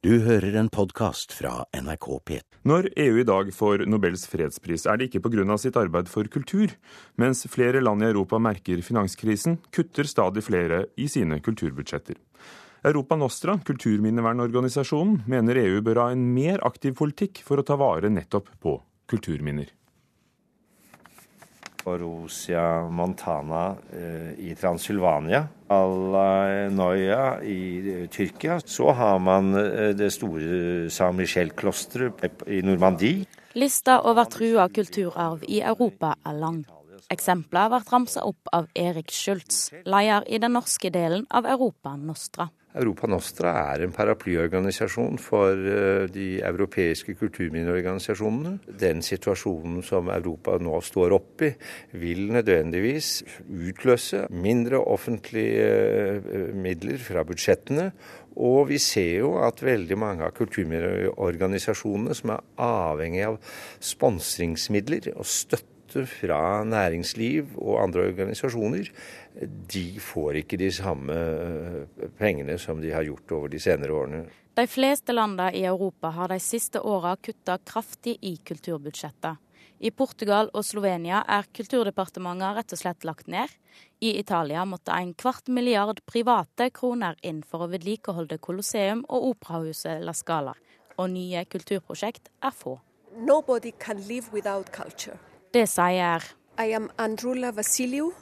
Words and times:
Du 0.00 0.14
hører 0.24 0.54
en 0.56 0.70
podkast 0.72 1.34
fra 1.36 1.66
NRK 1.76 2.06
P. 2.24 2.36
Når 2.64 2.86
EU 3.02 3.18
i 3.20 3.24
dag 3.28 3.50
får 3.52 3.82
Nobels 3.84 4.22
fredspris, 4.32 4.86
er 4.88 4.96
det 4.96 5.10
ikke 5.10 5.20
pga. 5.26 5.58
sitt 5.60 5.76
arbeid 5.76 6.08
for 6.08 6.24
kultur. 6.24 6.72
Mens 7.20 7.44
flere 7.44 7.82
land 7.84 8.00
i 8.00 8.06
Europa 8.06 8.38
merker 8.40 8.80
finanskrisen, 8.80 9.58
kutter 9.70 10.08
stadig 10.08 10.40
flere 10.46 10.86
i 10.96 11.04
sine 11.06 11.36
kulturbudsjetter. 11.44 12.16
Europa 12.82 13.16
Nostra, 13.20 13.58
kulturminnevernorganisasjonen, 13.60 15.26
mener 15.28 15.60
EU 15.66 15.82
bør 15.84 16.00
ha 16.00 16.08
en 16.14 16.24
mer 16.32 16.64
aktiv 16.64 16.96
politikk 16.96 17.42
for 17.44 17.60
å 17.60 17.66
ta 17.68 17.76
vare 17.76 18.08
nettopp 18.08 18.48
på 18.56 18.78
kulturminner. 19.06 19.68
Borussia 21.84 22.88
Montana 22.90 23.76
eh, 23.92 24.50
i 24.50 24.54
Transylvania, 24.54 25.46
Alanoya 25.68 27.42
i 27.42 28.06
Tyrkia. 28.10 28.60
Så 28.64 28.90
har 28.92 29.18
man 29.18 29.54
eh, 29.54 29.94
det 29.96 30.10
store 30.14 30.90
San 30.90 31.16
Michel-klosteret 31.16 32.44
i 32.46 32.62
Normandie. 32.62 33.24
Lista 33.54 34.00
over 34.06 34.28
trua 34.30 34.68
kulturarv 34.68 35.42
i 35.48 35.60
Europa 35.60 36.14
er 36.24 36.38
lang. 36.38 36.62
Eksempler 37.10 37.72
blir 37.72 37.88
ramsa 37.90 38.22
opp 38.22 38.50
av 38.54 38.68
Erik 38.78 39.10
Schultz, 39.10 39.72
leder 39.82 40.28
i 40.30 40.38
den 40.38 40.54
norske 40.54 40.92
delen 40.94 41.26
av 41.30 41.46
Europa 41.46 41.96
Nostra. 41.96 42.50
Europa 42.78 43.08
Nostra 43.10 43.50
er 43.72 43.82
en 43.82 43.94
paraplyorganisasjon 43.94 45.18
for 45.18 45.58
eh, 45.58 46.04
de 46.12 46.38
europeiske 46.46 47.16
kulturminneorganisasjonene. 47.18 48.60
Den 48.78 49.02
situasjonen 49.02 49.82
som 49.82 50.10
Europa 50.14 50.54
nå 50.62 50.78
står 50.86 51.16
oppi, 51.16 51.50
vil 51.98 52.28
nødvendigvis 52.30 53.10
utløse 53.50 54.26
mindre 54.30 54.78
offentlige 54.84 55.66
eh, 55.66 56.54
midler 56.54 57.02
fra 57.02 57.26
budsjettene. 57.26 57.90
Og 58.38 58.68
vi 58.70 58.78
ser 58.78 59.24
jo 59.24 59.34
at 59.42 59.64
veldig 59.66 59.98
mange 59.98 60.28
av 60.28 60.36
kulturminneorganisasjonene 60.38 62.14
som 62.14 62.36
er 62.36 62.46
avhengig 62.62 63.26
av 63.32 63.40
sponsringsmidler 63.82 65.10
og 65.16 65.26
støtte 65.26 65.79
fra 66.08 66.62
næringsliv 66.64 67.56
og 67.58 67.82
andre 67.82 68.06
organisasjoner, 68.10 68.90
de 69.74 69.84
får 70.00 70.42
ikke 70.42 70.58
de 70.60 70.70
samme 70.74 71.14
eh, 71.14 72.08
pengene 72.18 72.58
som 72.58 72.80
de 72.82 72.92
har 72.94 73.06
gjort 73.06 73.32
over 73.36 73.52
de 73.52 73.60
senere 73.62 73.94
årene. 73.94 74.24
De 74.54 74.66
fleste 74.66 75.14
landene 75.14 75.52
i 75.56 75.62
Europa 75.64 76.10
har 76.16 76.32
de 76.32 76.40
siste 76.42 76.82
åra 76.82 77.14
kutta 77.16 77.58
kraftig 77.64 78.16
i 78.20 78.36
kulturbudsjettet. 78.44 79.38
I 79.80 79.90
Portugal 79.96 80.50
og 80.52 80.64
Slovenia 80.68 81.22
er 81.24 81.46
kulturdepartementet 81.56 82.58
rett 82.58 82.74
og 82.76 82.80
slett 82.82 83.06
lagt 83.08 83.30
ned. 83.32 83.48
I 84.04 84.18
Italia 84.20 84.66
måtte 84.68 84.92
en 84.92 85.14
kvart 85.14 85.48
milliard 85.48 86.02
private 86.04 86.68
kroner 86.76 87.16
inn 87.24 87.40
for 87.40 87.64
å 87.64 87.70
vedlikeholde 87.72 88.36
Colosseum 88.44 89.06
og 89.08 89.30
operahuset 89.30 90.04
La 90.04 90.12
Scala. 90.12 90.52
Og 91.00 91.08
nye 91.14 91.46
kulturprosjekt 91.48 92.28
er 92.44 92.52
få. 92.52 92.76
Nobody 93.16 93.72
can 93.72 94.04
live 94.06 94.28
without 94.34 94.68
culture. 94.72 95.16
Det 95.50 95.66
sier 95.66 96.22
I 96.62 96.72
am 96.76 96.90
Andrula 96.96 97.50
Vasiliou, 97.50 98.12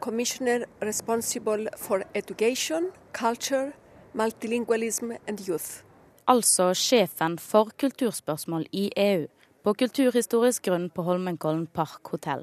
commissioner 0.00 0.64
responsible 0.82 1.68
for 1.78 2.02
education, 2.14 2.90
culture, 3.12 3.72
multilingualism 4.14 5.12
and 5.28 5.48
youth. 5.48 5.84
Altså 6.26 6.74
sjefen 6.74 7.38
for 7.38 7.70
kulturspørsmål 7.78 8.66
i 8.72 8.90
EU, 8.96 9.26
på 9.62 9.72
kulturhistorisk 9.72 10.62
grunn 10.66 10.88
på 10.90 11.02
Holmenkollen 11.02 11.66
Park 11.66 12.10
hotell. 12.10 12.42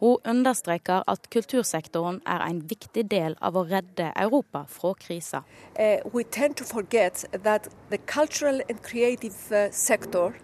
Hun 0.00 0.18
understreker 0.28 1.02
at 1.08 1.30
kultursektoren 1.30 2.20
er 2.26 2.44
en 2.44 2.60
viktig 2.70 3.06
del 3.10 3.36
av 3.40 3.56
å 3.56 3.62
redde 3.70 4.10
Europa 4.16 4.66
fra 4.68 4.92
krisa. 5.00 5.40
Uh, 5.78 5.96
we 6.12 6.24
tend 6.24 6.56
to 6.56 6.64
forget 6.64 7.24
that 7.32 7.68
the 7.88 7.98
cultural 7.98 8.60
and 8.68 8.82
creative 8.82 9.50
uh, 9.50 9.70
sector 9.70 10.36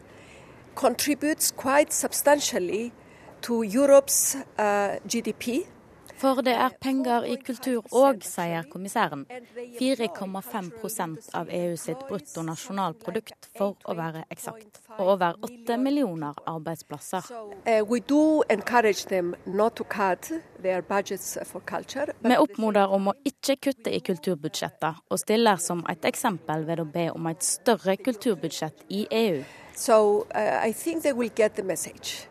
contributes 0.74 1.50
quite 1.50 1.92
substantially 1.92 2.92
to 3.42 3.62
Europe's 3.64 4.36
uh, 4.58 4.98
GDP. 5.04 5.64
For 6.18 6.40
det 6.42 6.50
er 6.58 6.72
penger 6.82 7.22
i 7.30 7.36
kultur 7.38 7.84
òg, 7.94 8.24
sier 8.26 8.64
kommissæren. 8.66 9.20
4,5% 9.78 11.28
av 11.38 11.50
EU 11.54 11.76
sitt 11.78 12.00
bruttonasjonalprodukt, 12.08 13.46
for 13.54 13.76
å 13.86 13.94
være 13.94 14.24
eksakt. 14.34 14.80
Og 14.96 15.12
over 15.14 15.38
8 15.46 15.76
millioner 15.78 16.34
arbeidsplasser. 16.50 17.22
Vi 22.26 22.40
oppmoder 22.42 22.96
om 22.98 23.12
å 23.12 23.16
ikke 23.30 23.58
kutte 23.68 23.94
i 23.94 24.02
kulturbudsjettet, 24.10 25.04
og 25.06 25.22
stiller 25.22 25.62
som 25.62 25.86
et 25.86 26.10
eksempel 26.10 26.66
ved 26.66 26.82
å 26.82 26.90
be 26.98 27.06
om 27.14 27.30
et 27.30 27.46
større 27.46 27.94
kulturbudsjett 28.02 28.88
i 28.90 29.06
EU. 29.22 29.40
So 29.78 30.26
uh, 30.34 30.68
I 30.68 30.72
think 30.72 31.02
they 31.02 31.12
will 31.12 31.30
get 31.36 31.54
the 31.54 31.62
message. 31.62 32.28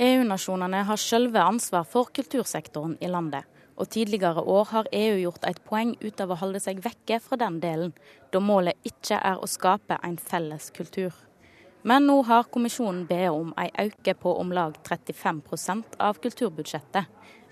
EU-nasjonene 0.00 0.80
har 0.88 0.96
selve 0.96 1.42
ansvar 1.42 1.84
for 1.84 2.08
kultursektoren 2.16 2.94
i 3.04 3.10
landet. 3.12 3.44
Og 3.76 3.90
tidligere 3.92 4.40
år 4.40 4.64
har 4.70 4.88
EU 4.92 5.18
gjort 5.20 5.44
et 5.44 5.60
poeng 5.68 5.92
ut 6.00 6.24
av 6.24 6.32
å 6.32 6.38
holde 6.40 6.62
seg 6.64 6.80
vekke 6.80 7.18
fra 7.20 7.36
den 7.44 7.60
delen, 7.60 7.92
da 8.32 8.40
målet 8.40 8.80
ikke 8.88 9.20
er 9.20 9.36
å 9.36 9.50
skape 9.50 10.00
en 10.00 10.16
felles 10.16 10.70
kultur. 10.72 11.12
Men 11.84 12.06
nå 12.08 12.22
har 12.30 12.48
kommisjonen 12.48 13.04
bedt 13.10 13.34
om 13.36 13.52
en 13.58 13.76
øke 13.84 14.14
på 14.16 14.32
om 14.40 14.56
lag 14.56 14.80
35% 14.88 16.00
av 16.00 16.24
kulturbudsjettet 16.24 17.04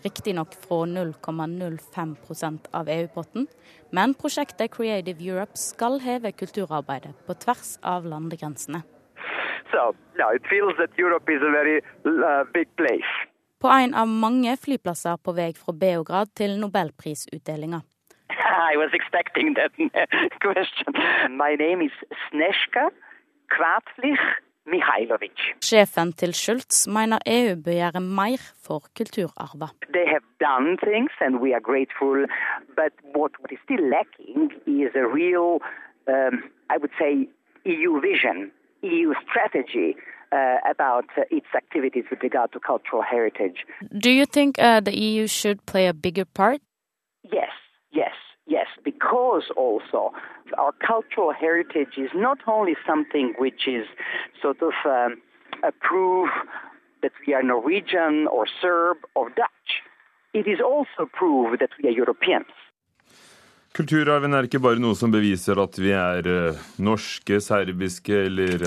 riktignok 0.05 0.55
fra 0.65 0.85
0,05% 0.87 2.71
av 2.73 2.89
EU-potten, 2.89 3.47
men 3.91 4.15
prosjektet 4.15 4.73
Creative 4.75 5.21
Europe 5.25 5.59
skal 5.59 6.01
heve 6.01 6.33
kulturarbeidet 6.33 7.15
på 7.27 7.37
tvers 7.45 7.77
av 7.83 8.07
landegrensene. 8.07 8.83
So, 9.71 9.93
no, 10.19 10.31
very, 11.53 11.81
uh, 12.05 12.45
på 13.61 13.69
en 13.69 13.95
av 13.95 14.09
mange 14.09 14.57
flyplasser 14.57 15.17
på 15.25 15.35
vei 15.37 15.53
fra 15.55 15.73
Beograd 15.73 16.33
til 16.35 16.59
nobelprisutdelinga. 16.59 17.83
I 18.73 18.77
was 18.77 18.93
expecting 18.95 19.55
that 19.55 19.73
question. 20.45 20.95
My 21.37 21.55
name 21.55 21.85
is 21.85 21.93
Sneshka 22.29 22.89
Kvatlich 23.51 24.25
Mihailovic. 24.73 25.39
Sjefen 25.65 26.13
til 26.13 26.35
Schultz 26.35 26.87
mener 26.97 27.19
EU 27.27 27.57
bør 27.65 27.77
gjøre 27.81 28.03
mer 28.21 28.41
for 28.67 28.81
kulturarva. 28.99 29.69
They 29.97 30.07
have 30.15 30.27
done 30.49 30.77
things 30.89 31.13
and 31.25 31.41
we 31.45 31.51
are 31.57 31.65
grateful, 31.71 32.27
but 32.81 32.93
what 33.17 33.33
is 33.55 33.61
still 33.67 33.85
lacking 33.97 34.53
is 34.67 34.93
a 35.05 35.07
real, 35.21 35.49
um, 36.15 36.35
I 36.75 36.77
would 36.81 36.95
say, 37.03 37.13
EU 37.65 38.01
vision, 38.01 38.51
EU 38.83 39.15
strategy. 39.27 39.91
Uh, 40.33 40.59
about 40.71 41.07
uh, 41.19 41.23
its 41.33 41.51
activities 41.57 42.05
with 42.09 42.23
regard 42.23 42.53
to 42.53 42.61
cultural 42.61 43.03
heritage. 43.03 43.67
Do 43.99 44.13
you 44.13 44.27
think 44.27 44.61
uh, 44.61 44.79
the 44.79 44.97
EU 44.97 45.27
should 45.27 45.67
play 45.67 45.89
a 45.89 45.93
bigger 45.93 46.25
part? 46.25 46.61
Yes, 47.25 47.51
yes. 47.91 48.15
Yes, 48.51 48.67
because 48.83 49.45
also 49.57 50.13
our 50.59 50.73
cultural 50.91 51.33
heritage 51.33 51.95
is 51.97 52.11
not 52.15 52.39
only 52.49 52.75
something 52.85 53.33
which 53.39 53.69
is 53.69 53.87
sort 54.43 54.61
of 54.61 54.75
um, 54.85 55.23
a 55.63 55.71
proof 55.71 56.29
that 57.03 57.13
we 57.25 57.33
are 57.33 57.45
Norwegian 57.45 58.27
or 58.27 58.47
Serb 58.61 58.97
or 59.15 59.31
Dutch. 59.31 59.71
It 60.35 60.49
is 60.49 60.61
also 60.61 61.09
proof 61.13 61.61
that 61.61 61.71
we 61.79 61.89
are 61.91 61.97
Europeans. 62.03 62.51
Kulturarven 63.73 64.35
er 64.35 64.49
ikke 64.49 64.59
bare 64.59 64.83
noe 64.83 64.99
som 64.99 65.13
beviser 65.15 65.61
at 65.63 65.79
vi 65.79 65.93
er 65.95 66.27
uh, 66.27 66.63
norske, 66.83 67.39
serbiske 67.39 68.25
eller 68.27 68.67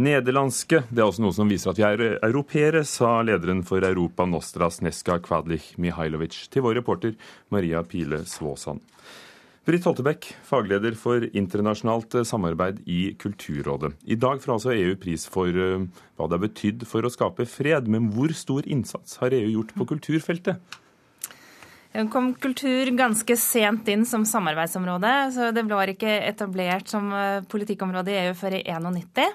nederlandske. 0.00 0.82
Det 0.88 1.02
er 1.02 1.08
også 1.08 1.24
noe 1.24 1.36
som 1.36 1.50
viser 1.50 1.72
at 1.72 1.80
vi 1.80 1.84
er 1.86 2.02
uh, 2.02 2.16
europeere, 2.26 2.82
sa 2.88 3.20
lederen 3.26 3.62
for 3.66 3.84
Europa 3.86 4.26
Nostra 4.28 4.70
Sneska 4.72 5.18
Kvadlich 5.24 5.74
Mihailovic 5.80 6.46
til 6.50 6.64
vår 6.66 6.80
reporter 6.80 7.16
Maria 7.52 7.84
Pile 7.86 8.24
Svåsand. 8.28 8.82
Britt 9.68 9.84
Holtebekk, 9.84 10.24
fagleder 10.48 10.94
for 10.98 11.22
internasjonalt 11.36 12.16
eh, 12.16 12.24
samarbeid 12.26 12.80
i 12.88 13.12
Kulturrådet. 13.20 13.92
I 14.08 14.16
dag 14.18 14.40
får 14.40 14.54
altså 14.56 14.72
EU 14.72 14.94
pris 14.98 15.28
for 15.30 15.52
uh, 15.52 15.84
hva 16.16 16.26
det 16.26 16.38
har 16.38 16.46
betydd 16.46 16.86
for 16.88 17.04
å 17.04 17.12
skape 17.12 17.46
fred. 17.46 17.90
Men 17.92 18.08
hvor 18.14 18.32
stor 18.34 18.66
innsats 18.66 19.20
har 19.20 19.36
EU 19.36 19.50
gjort 19.58 19.76
på 19.76 19.86
kulturfeltet? 19.92 20.78
Det 21.90 22.06
kom 22.12 22.32
kultur 22.38 22.86
ganske 22.94 23.34
sent 23.36 23.88
inn 23.90 24.04
som 24.06 24.24
samarbeidsområde. 24.26 25.12
så 25.34 25.50
Det 25.50 25.64
ble 25.66 25.82
ikke 25.90 26.20
etablert 26.22 26.88
som 26.88 27.10
eh, 27.12 27.42
politikkområde 27.50 28.14
i 28.14 28.20
EU 28.28 28.34
før 28.38 28.56
i 28.60 28.62
1991. 28.62 29.34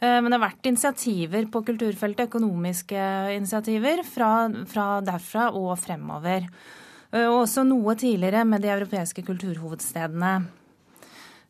Men 0.00 0.26
det 0.26 0.36
har 0.36 0.42
vært 0.42 0.66
initiativer 0.68 1.46
på 1.48 1.60
kulturfeltet, 1.64 2.26
økonomiske 2.28 3.04
initiativer, 3.36 4.02
fra, 4.04 4.30
fra 4.68 4.88
derfra 5.06 5.46
og 5.56 5.70
fremover. 5.80 6.48
Eh, 7.14 7.28
og 7.28 7.44
også 7.44 7.64
noe 7.68 7.94
tidligere 7.98 8.44
med 8.48 8.64
de 8.64 8.72
europeiske 8.74 9.24
kulturhovedstedene. 9.26 10.34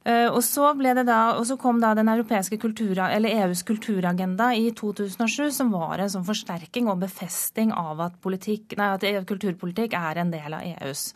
Eh, 0.05 0.27
og 0.29 0.43
så, 0.45 0.75
da, 0.77 1.21
og 1.39 1.47
så 1.49 1.57
kom 1.61 1.81
da 1.81 1.95
den 1.97 2.11
europeiske 2.13 2.59
kultur, 2.61 2.99
eller 3.07 3.47
EUs 3.47 3.65
kulturagenda 3.65 4.51
i 4.53 4.69
2007, 4.77 5.49
som 5.57 5.73
var 5.73 6.03
en 6.03 6.13
sånn 6.13 6.27
forsterking 6.29 6.91
og 6.93 7.01
befesting 7.07 7.73
av 7.73 8.05
at, 8.05 8.21
politikk, 8.21 8.77
nei, 8.77 8.93
at 8.99 9.27
kulturpolitikk 9.29 9.97
er 9.97 10.21
en 10.21 10.35
del 10.35 10.59
av 10.59 10.69
EUs 10.75 11.09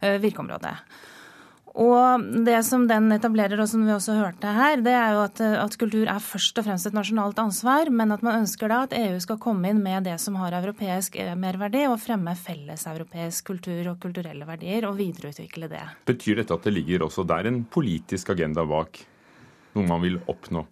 eh, 0.00 0.20
virkeområde. 0.22 0.76
Og 1.76 2.22
det 2.46 2.56
som 2.64 2.86
den 2.88 3.10
etablerer, 3.12 3.60
og 3.60 3.68
som 3.68 3.82
vi 3.84 3.92
også 3.92 4.14
hørte 4.16 4.52
her, 4.56 4.80
det 4.80 4.94
er 4.96 5.12
jo 5.12 5.24
at, 5.26 5.42
at, 5.44 5.74
kultur 5.76 6.08
er 6.08 6.22
først 6.24 6.56
og 6.56 6.64
fremst 6.64 6.88
et 6.88 6.96
nasjonalt 6.96 7.36
ansvar, 7.42 7.90
men 7.92 8.14
at 8.14 8.24
man 8.24 8.40
ønsker 8.40 8.72
da 8.72 8.78
at 8.86 8.94
EU 8.96 9.18
skal 9.20 9.40
komme 9.42 9.68
inn 9.68 9.82
med 9.84 10.08
det 10.08 10.16
som 10.22 10.38
har 10.40 10.56
europeisk 10.56 11.18
eh, 11.20 11.34
merverdi, 11.36 11.84
og 11.90 12.00
fremme 12.00 12.32
felleseuropeisk 12.32 13.52
kultur 13.52 13.92
og 13.92 14.00
kulturelle 14.00 14.48
verdier, 14.48 14.88
og 14.88 14.96
videreutvikle 15.02 15.68
det. 15.72 15.84
Betyr 16.08 16.40
dette 16.40 16.56
at 16.56 16.64
det 16.64 16.72
ligger 16.78 17.04
også 17.04 17.26
der 17.28 17.50
en 17.50 17.60
politisk 17.68 18.32
agenda 18.32 18.64
bak? 18.64 19.04
Noe 19.76 19.86
man 19.88 20.02
vil 20.02 20.18
oppnå? 20.28 20.64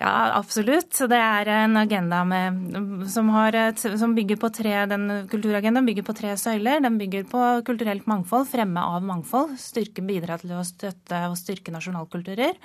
Ja, 0.00 0.32
absolutt. 0.36 0.94
Det 1.08 1.18
er 1.18 1.48
en 1.52 1.78
agenda 1.80 2.22
med, 2.28 3.06
som, 3.12 3.30
et, 3.48 3.80
som, 3.80 4.14
bygger 4.16 4.38
på 4.40 4.50
tre 4.54 4.74
Den 4.90 5.06
kulturagendaen 5.30 5.88
bygger 5.88 6.06
på 6.06 6.16
tre 6.18 6.34
søyler. 6.40 6.82
Den 6.84 6.98
bygger 7.00 7.26
på 7.30 7.44
kulturelt 7.66 8.08
mangfold, 8.10 8.48
fremme 8.50 8.82
av 8.82 9.04
mangfold, 9.06 9.56
styrke, 9.60 10.04
bidra 10.06 10.38
til 10.42 10.54
å 10.58 10.64
støtte 10.66 11.24
og 11.30 11.38
styrke 11.40 11.74
nasjonalkulturer, 11.74 12.58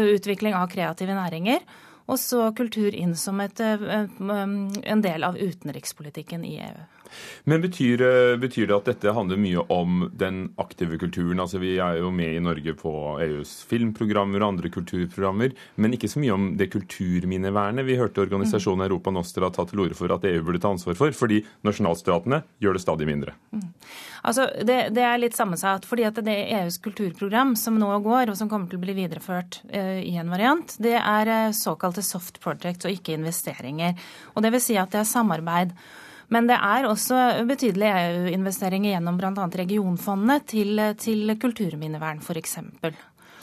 utvikling 0.00 0.56
av 0.58 0.70
kreative 0.72 1.16
næringer. 1.16 1.64
Og 2.04 2.20
så 2.20 2.50
kultur 2.56 2.92
inn 2.92 3.14
som 3.16 3.40
et, 3.40 3.60
en 3.60 5.04
del 5.04 5.24
av 5.24 5.38
utenrikspolitikken 5.40 6.44
i 6.44 6.58
EU. 6.66 6.84
Men 7.44 7.62
betyr, 7.64 8.00
eh, 8.00 8.36
betyr, 8.40 8.68
det 8.68 8.76
at 8.76 8.90
dette 8.92 9.14
handler 9.16 9.40
mye 9.40 9.64
om 9.72 10.08
den 10.12 10.54
aktive 10.60 10.98
kulturen? 10.98 11.40
Altså 11.40 11.60
Vi 11.60 11.76
er 11.78 11.98
jo 12.00 12.10
med 12.10 12.36
i 12.36 12.42
Norge 12.42 12.74
på 12.78 12.92
EUs 13.24 13.64
filmprogrammer 13.68 14.42
og 14.42 14.54
andre 14.54 14.70
kulturprogrammer, 14.72 15.52
men 15.76 15.96
ikke 15.96 16.10
så 16.10 16.22
mye 16.22 16.34
om 16.34 16.48
det 16.56 16.70
kulturminnevernet 16.72 17.86
vi 17.86 17.98
hørte 18.00 18.24
organisasjonen 18.24 18.84
mm. 18.84 18.88
Europa 18.88 19.14
Nostra 19.14 19.50
ta 19.50 19.66
til 19.68 19.84
orde 19.84 19.98
for 19.98 20.12
at 20.14 20.24
EU 20.24 20.42
burde 20.44 20.62
ta 20.62 20.72
ansvar 20.72 20.96
for, 20.98 21.12
fordi 21.12 21.42
nasjonalstatene 21.66 22.42
gjør 22.64 22.78
det 22.78 22.84
stadig 22.84 23.08
mindre. 23.08 23.36
Mm. 23.52 23.68
Altså, 24.24 24.46
det, 24.64 24.78
det, 24.96 25.02
er 25.04 25.20
litt 25.20 25.36
sammensatt. 25.36 25.84
fordi 25.84 26.06
at 26.08 26.16
det 26.24 26.32
er 26.32 26.62
EUs 26.62 26.78
kulturprogram 26.84 27.52
som 27.60 27.76
nå 27.80 27.90
går, 28.04 28.32
og 28.32 28.38
som 28.38 28.48
kommer 28.48 28.70
til 28.70 28.80
å 28.80 28.84
bli 28.86 28.96
videreført 28.96 29.60
uh, 29.68 30.00
i 30.00 30.16
en 30.20 30.32
variant, 30.32 30.76
det 30.80 30.96
er 30.96 31.28
uh, 31.28 31.52
såkalte 31.52 32.02
soft 32.02 32.40
projects 32.40 32.88
og 32.88 32.96
ikke 32.96 33.18
investeringer. 33.18 33.98
Og 34.32 34.44
det 34.44 34.54
vil 34.54 34.64
si 34.64 34.78
at 34.80 34.94
det 34.94 35.02
er 35.02 35.12
samarbeid. 35.12 35.76
Men 36.32 36.48
det 36.48 36.56
er 36.56 36.88
også 36.88 37.46
betydelige 37.48 38.04
EU-investeringer 38.04 38.94
gjennom 38.94 39.18
bl.a. 39.20 39.48
regionfondene 39.64 40.38
til, 40.48 40.80
til 41.00 41.34
kulturminnevern 41.40 42.22
f.eks. 42.24 42.58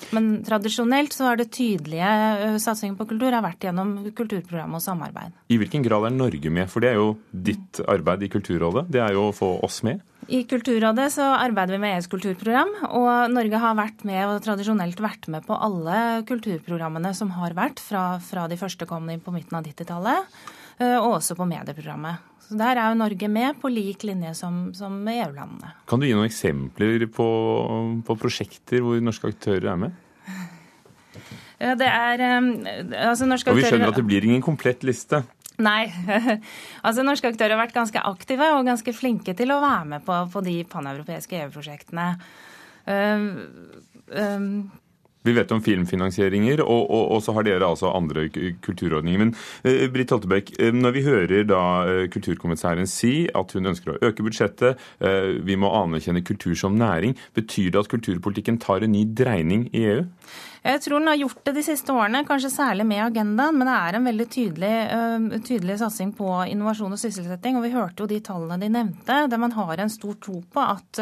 Men 0.09 0.29
tradisjonelt 0.45 1.13
så 1.13 1.29
er 1.29 1.39
det 1.39 1.51
tydelige 1.53 2.57
satsingen 2.63 2.97
på 2.99 3.05
kultur 3.11 3.31
har 3.35 3.43
vært 3.45 3.67
gjennom 3.67 3.93
kulturprogram 4.17 4.73
og 4.77 4.83
samarbeid. 4.83 5.35
I 5.53 5.59
hvilken 5.61 5.85
grad 5.85 6.07
er 6.09 6.15
Norge 6.15 6.53
med? 6.53 6.69
For 6.71 6.83
det 6.83 6.91
er 6.91 6.97
jo 6.97 7.11
ditt 7.31 7.81
arbeid 7.85 8.25
i 8.25 8.31
Kulturrådet. 8.33 8.87
Det 8.91 9.03
er 9.03 9.13
jo 9.15 9.27
å 9.29 9.35
få 9.35 9.53
oss 9.63 9.81
med. 9.87 10.01
I 10.31 10.43
Kulturrådet 10.49 11.07
så 11.13 11.27
arbeider 11.35 11.75
vi 11.75 11.83
med 11.83 11.97
EUs 11.97 12.09
kulturprogram, 12.11 12.73
og 12.89 13.33
Norge 13.33 13.61
har 13.61 13.77
vært 13.77 14.03
med 14.07 14.21
og 14.25 14.41
tradisjonelt 14.45 15.01
vært 15.03 15.29
med 15.33 15.45
på 15.47 15.57
alle 15.57 16.23
kulturprogrammene 16.29 17.13
som 17.17 17.33
har 17.37 17.55
vært 17.57 17.81
fra, 17.83 18.15
fra 18.23 18.47
de 18.49 18.59
første 18.59 18.87
kom 18.89 19.09
inn 19.11 19.23
på 19.23 19.33
midten 19.35 19.59
av 19.59 19.65
90-tallet, 19.67 20.35
og 20.81 21.09
også 21.17 21.37
på 21.37 21.49
medieprogrammet. 21.49 22.30
Så 22.51 22.57
Der 22.59 22.75
er 22.75 22.89
jo 22.91 22.99
Norge 22.99 23.27
med 23.31 23.59
på 23.61 23.69
lik 23.71 24.03
linje 24.03 24.33
som, 24.35 24.73
som 24.75 24.97
EU-landene. 25.07 25.69
Kan 25.87 26.01
du 26.01 26.07
gi 26.09 26.15
noen 26.17 26.27
eksempler 26.27 27.05
på, 27.07 27.27
på, 28.03 28.15
prosjekter 28.19 28.83
hvor 28.83 28.99
norske 28.99 29.31
aktører 29.31 29.69
er 29.71 29.77
med? 29.85 29.93
Ja, 31.61 31.77
det 31.79 31.87
er 31.87 32.23
um, 32.41 32.49
altså 32.65 33.29
norske 33.29 33.47
aktører... 33.47 33.55
Og 33.55 33.61
Vi 33.61 33.69
skjønner 33.69 33.93
at 33.93 34.01
det 34.01 34.03
blir 34.09 34.27
ingen 34.27 34.43
komplett 34.43 34.83
liste. 34.83 35.21
Nei. 35.61 35.85
altså 36.87 37.05
Norske 37.07 37.31
aktører 37.31 37.55
har 37.55 37.61
vært 37.61 37.77
ganske 37.77 38.03
aktive 38.11 38.51
og 38.57 38.67
ganske 38.67 38.95
flinke 38.97 39.35
til 39.37 39.53
å 39.55 39.61
være 39.63 39.87
med 39.93 40.03
på, 40.03 40.17
på 40.33 40.43
de 40.43 40.57
paneuropeiske 40.67 41.39
EU-prosjektene. 41.45 42.09
Um, 42.83 43.27
um, 44.11 44.49
vi 45.27 45.35
vet 45.37 45.51
om 45.53 45.61
filmfinansieringer, 45.63 46.63
og, 46.65 46.83
og, 46.89 47.03
og, 47.15 47.23
så 47.23 47.35
har 47.37 47.45
dere 47.47 47.67
altså 47.67 47.91
andre 47.93 48.27
kulturordninger. 48.65 49.21
Men 49.21 49.33
eh, 49.67 49.87
Britt 49.93 50.13
Holtebekk, 50.13 50.53
uh, 50.57 50.71
når 50.75 50.95
vi 50.97 51.05
hører 51.05 51.47
da 51.49 51.63
uh, 51.85 52.05
kulturkommissæren 52.11 52.89
si 52.89 53.27
at 53.37 53.55
hun 53.55 53.73
ønsker 53.73 53.93
å 53.93 53.99
øke 54.09 54.25
budsjettet, 54.25 54.79
vi 55.45 55.55
må 55.59 55.69
anerkjenne 55.75 56.23
kultur 56.25 56.53
som 56.57 56.75
næring, 56.77 57.13
betyr 57.35 57.71
det 57.73 57.81
at 57.83 57.89
kulturpolitikken 57.91 58.59
tar 58.61 58.85
en 58.85 58.93
ny 58.93 59.03
dreining 59.17 59.67
i 59.75 59.83
EU? 59.91 60.03
Jeg 60.61 60.81
tror 60.83 60.99
den 60.99 61.09
har 61.09 61.17
gjort 61.17 61.39
det 61.47 61.55
de 61.57 61.63
siste 61.65 61.93
årene, 61.93 62.21
kanskje 62.27 62.51
særlig 62.53 62.85
med 62.85 63.01
agendaen. 63.07 63.57
Men 63.57 63.69
det 63.69 63.77
er 63.77 63.97
en 63.97 64.09
veldig 64.11 64.27
tydelig, 64.35 64.73
tydelig 65.47 65.79
satsing 65.81 66.11
på 66.17 66.27
innovasjon 66.51 66.93
og 66.93 67.01
sysselsetting. 67.01 67.57
Og 67.57 67.65
vi 67.65 67.73
hørte 67.73 68.05
jo 68.05 68.11
de 68.11 68.21
tallene 68.25 68.59
de 68.61 68.69
nevnte, 68.69 69.23
der 69.31 69.41
man 69.41 69.55
har 69.57 69.81
en 69.81 69.93
stor 69.93 70.19
tro 70.21 70.43
på 70.53 70.67
at 70.67 71.01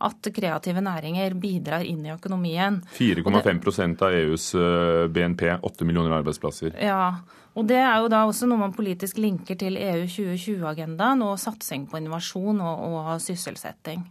at 0.00 0.30
kreative 0.32 0.80
næringer 0.80 1.34
bidrar 1.40 1.84
inn 1.84 2.06
i 2.06 2.12
økonomien. 2.14 2.80
4,5% 2.96 4.04
av 4.06 4.16
EUs 4.16 4.46
eh, 4.56 5.04
BNP, 5.12 5.44
8 5.60 5.88
millioner 5.88 6.16
arbeidsplasser. 6.20 6.72
Ja, 6.80 7.20
og 7.58 7.66
Det 7.66 7.78
er 7.82 7.96
jo 7.98 8.10
da 8.12 8.22
også 8.28 8.46
noe 8.46 8.60
man 8.60 8.74
politisk 8.74 9.18
linker 9.18 9.58
til 9.58 9.78
EU 9.80 10.04
2020-agendaen 10.06 11.24
og 11.26 11.38
satsing 11.42 11.88
på 11.90 11.98
innovasjon 11.98 12.60
og, 12.62 12.84
og, 12.86 13.08
sysselsetting. 13.22 14.04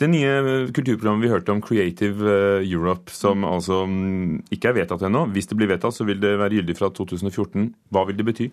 Det 0.00 0.08
nye 0.08 0.68
kulturprogrammet 0.72 1.26
vi 1.26 1.32
hørte 1.32 1.52
om, 1.52 1.60
Creative 1.64 2.32
eh, 2.32 2.64
Europe, 2.64 3.12
som 3.12 3.44
altså 3.44 3.82
mm, 3.84 4.48
ikke 4.54 4.70
er 4.70 4.78
vedtatt 4.80 5.04
ennå. 5.04 5.26
Hvis 5.34 5.50
det 5.50 5.58
blir 5.60 5.68
vedtatt, 5.68 5.96
så 5.98 6.06
vil 6.08 6.22
det 6.22 6.38
være 6.40 6.62
gyldig 6.62 6.78
fra 6.78 6.88
2014. 6.96 7.68
Hva 7.92 8.06
vil 8.08 8.18
det 8.18 8.28
bety? 8.30 8.48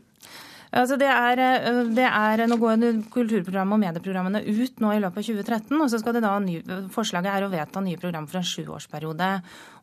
Altså 0.75 0.97
det 0.99 1.07
er, 1.07 1.39
eh, 1.39 1.77
det 1.95 2.05
er, 2.05 2.43
Nå 2.51 2.57
går 2.59 2.81
kulturprogrammet 3.13 3.77
og 3.77 3.81
medieprogrammene 3.83 4.41
ut 4.43 4.81
nå 4.83 4.91
i 4.91 4.99
løpet 4.99 5.21
av 5.21 5.27
2013. 5.29 5.81
og 5.81 5.89
så 5.91 5.99
skal 6.01 6.17
det 6.17 6.23
da 6.25 6.35
Forslaget 6.91 7.31
er 7.31 7.45
å 7.45 7.51
vedta 7.51 7.81
nye 7.81 7.97
program 7.97 8.27
for 8.27 8.41
en 8.41 8.49
sjuårsperiode. 8.49 9.29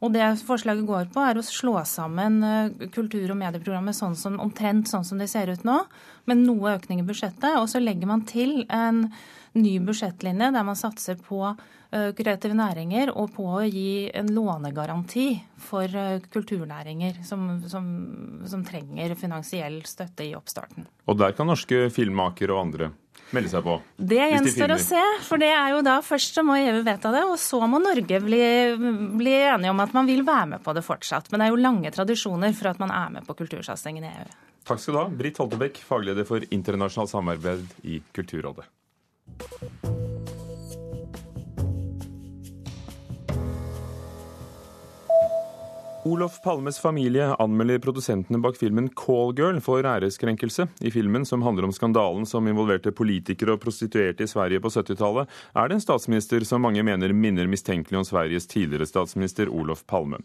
Og 0.03 0.13
det 0.13 0.27
forslaget 0.45 0.87
går 0.87 1.09
på, 1.15 1.21
er 1.25 1.41
å 1.41 1.47
slå 1.47 1.81
sammen 1.89 2.43
eh, 2.45 2.89
kultur- 2.93 3.31
og 3.31 3.41
medieprogrammet 3.41 3.97
sånn 3.97 4.17
som, 4.17 4.39
omtrent 4.39 4.89
sånn 4.89 5.05
som 5.05 5.19
det 5.19 5.31
ser 5.33 5.49
ut 5.49 5.65
nå, 5.65 5.79
med 6.27 6.45
noe 6.45 6.77
økning 6.77 7.01
i 7.01 7.07
budsjettet. 7.09 7.57
Og 7.57 7.71
så 7.73 7.81
legger 7.81 8.07
man 8.07 8.27
til 8.29 8.67
en 8.69 9.09
ny 9.59 9.79
budsjettlinje 9.85 10.53
der 10.55 10.67
man 10.67 10.79
satser 10.79 11.19
på 11.21 11.45
Eh, 11.93 12.09
kreative 12.17 12.55
næringer 12.57 13.11
og 13.21 13.35
på 13.37 13.45
å 13.53 13.59
gi 13.69 14.09
en 14.17 14.31
lånegaranti 14.33 15.27
for 15.61 15.85
eh, 15.85 16.23
kulturnæringer 16.33 17.19
som, 17.29 17.59
som, 17.69 17.91
som 18.49 18.63
trenger 18.65 19.13
finansiell 19.21 19.83
støtte 19.85 20.25
i 20.25 20.31
oppstarten. 20.33 20.87
Og 21.05 21.21
der 21.21 21.37
kan 21.37 21.53
norske 21.53 21.91
filmmakere 21.93 22.57
og 22.57 22.63
andre 22.63 22.89
melde 23.37 23.53
seg 23.53 23.69
på? 23.69 23.77
Det 24.01 24.23
gjenstår 24.23 24.73
de 24.73 24.79
å 24.79 24.87
se. 24.87 25.05
For 25.29 25.45
det 25.45 25.53
er 25.53 25.75
jo 25.75 25.85
da 25.85 26.01
først 26.07 26.41
så 26.41 26.49
må 26.49 26.57
EU 26.63 26.81
vedta 26.81 27.13
det, 27.13 27.27
og 27.29 27.37
så 27.41 27.61
må 27.69 27.77
Norge 27.85 28.25
bli, 28.25 28.43
bli 29.21 29.39
enige 29.43 29.77
om 29.77 29.85
at 29.85 29.93
man 29.93 30.09
vil 30.09 30.25
være 30.25 30.55
med 30.57 30.65
på 30.65 30.73
det 30.73 30.89
fortsatt. 30.89 31.29
Men 31.29 31.43
det 31.43 31.51
er 31.51 31.53
jo 31.53 31.65
lange 31.69 31.93
tradisjoner 31.93 32.57
for 32.57 32.73
at 32.73 32.81
man 32.81 32.97
er 33.05 33.19
med 33.19 33.29
på 33.29 33.37
kultursatsingen 33.37 34.09
i 34.09 34.15
EU. 34.17 34.37
Takk 34.65 34.81
skal 34.81 34.97
du 34.97 35.05
ha, 35.05 35.09
Britt 35.13 35.45
Holtebekk, 35.45 35.85
fagleder 35.85 36.25
for 36.25 36.41
internasjonalt 36.49 37.13
samarbeid 37.13 37.83
i 37.85 38.01
Kulturrådet. 38.17 38.65
Thank 39.63 39.73
you. 39.85 39.92
Olof 46.05 46.43
Palmes 46.43 46.79
familie 46.83 47.29
anmelder 47.39 47.79
produsentene 47.79 48.41
bak 48.43 48.57
filmen 48.59 48.89
Callgirl 48.99 49.61
for 49.63 49.87
æreskrenkelse. 49.87 50.65
I 50.83 50.91
filmen, 50.91 51.23
som 51.27 51.45
handler 51.47 51.69
om 51.69 51.75
skandalen 51.75 52.27
som 52.27 52.49
involverte 52.51 52.91
politikere 52.91 53.55
og 53.55 53.61
prostituerte 53.63 54.27
i 54.27 54.31
Sverige 54.31 54.59
på 54.65 54.73
70-tallet, 54.75 55.31
er 55.55 55.71
det 55.71 55.77
en 55.79 55.85
statsminister 55.85 56.43
som 56.49 56.67
mange 56.67 56.83
mener 56.83 57.15
minner 57.15 57.47
mistenkelig 57.47 58.01
om 58.01 58.09
Sveriges 58.09 58.51
tidligere 58.51 58.89
statsminister 58.91 59.47
Olof 59.47 59.85
Palme. 59.87 60.19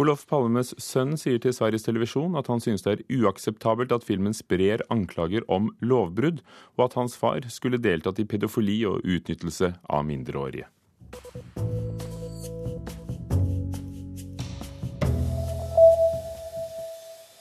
Olof 0.00 0.24
Palmes 0.32 0.72
sønn 0.80 1.12
sier 1.20 1.36
til 1.44 1.52
Sveriges 1.52 1.84
Televisjon 1.84 2.40
at 2.40 2.48
han 2.48 2.64
synes 2.64 2.86
det 2.88 2.96
er 2.96 3.06
uakseptabelt 3.20 3.92
at 3.92 4.08
filmen 4.08 4.32
sprer 4.32 4.86
anklager 4.88 5.44
om 5.52 5.74
lovbrudd, 5.84 6.40
og 6.80 6.88
at 6.88 6.96
hans 7.02 7.20
far 7.20 7.44
skulle 7.52 7.84
deltatt 7.84 8.24
i 8.24 8.24
pedofili 8.24 8.80
og 8.88 9.04
utnyttelse 9.04 9.74
av 9.92 10.08
mindreårige. 10.08 10.70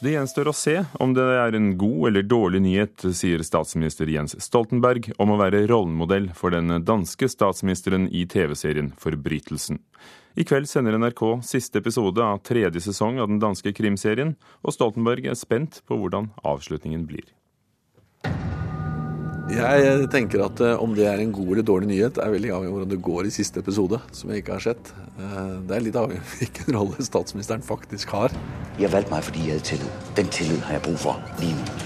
Det 0.07 0.13
gjenstår 0.13 0.47
å 0.47 0.53
se 0.55 0.73
om 1.03 1.11
det 1.11 1.23
er 1.35 1.55
en 1.57 1.73
god 1.75 2.05
eller 2.07 2.23
dårlig 2.23 2.61
nyhet, 2.63 3.03
sier 3.11 3.41
statsminister 3.43 4.07
Jens 4.07 4.37
Stoltenberg 4.39 5.09
om 5.19 5.33
å 5.33 5.39
være 5.41 5.65
rollemodell 5.67 6.29
for 6.37 6.55
den 6.55 6.71
danske 6.87 7.27
statsministeren 7.27 8.05
i 8.15 8.21
TV-serien 8.23 8.93
Forbrytelsen. 9.03 9.81
I 10.39 10.45
kveld 10.47 10.71
sender 10.71 10.95
NRK 10.95 11.41
siste 11.43 11.81
episode 11.83 12.23
av 12.23 12.39
tredje 12.47 12.85
sesong 12.87 13.19
av 13.19 13.27
den 13.27 13.41
danske 13.43 13.75
krimserien, 13.75 14.37
og 14.63 14.77
Stoltenberg 14.77 15.27
er 15.27 15.35
spent 15.35 15.81
på 15.83 15.99
hvordan 15.99 16.31
avslutningen 16.39 17.03
blir. 17.11 17.27
Jeg 19.47 20.07
tenker 20.11 20.41
at 20.43 20.59
eh, 20.59 20.73
om 20.83 20.91
det 20.91 21.05
er 21.07 21.21
en 21.23 21.31
god 21.31 21.53
eller 21.53 21.65
dårlig 21.65 21.87
nyhet, 21.87 22.17
er 22.19 22.33
veldig 22.33 22.49
avhengig 22.51 22.67
av 22.67 22.73
hvordan 22.75 22.89
det 22.91 22.97
går 23.05 23.27
i 23.29 23.31
siste 23.31 23.61
episode, 23.63 23.99
som 24.11 24.31
jeg 24.33 24.43
ikke 24.43 24.57
har 24.57 24.63
sett. 24.65 24.89
Eh, 25.15 25.53
det 25.69 25.77
er 25.77 25.85
litt 25.85 25.99
avhengig 25.99 26.19
av 26.19 26.33
hvilken 26.41 26.75
rolle 26.75 27.05
statsministeren 27.07 27.63
faktisk 27.63 28.11
har. 28.11 28.35
Jeg 28.75 28.91
valgte 28.91 29.13
meg 29.13 29.23
fordi 29.23 29.45
jeg 29.45 29.55
hadde 29.55 29.69
tillit. 29.69 30.09
Den 30.19 30.33
tilliten 30.35 30.65
har 30.67 30.75
jeg 30.75 30.83
bruk 30.89 30.99
for 31.05 31.39
lige 31.39 31.55
nå. 31.61 31.77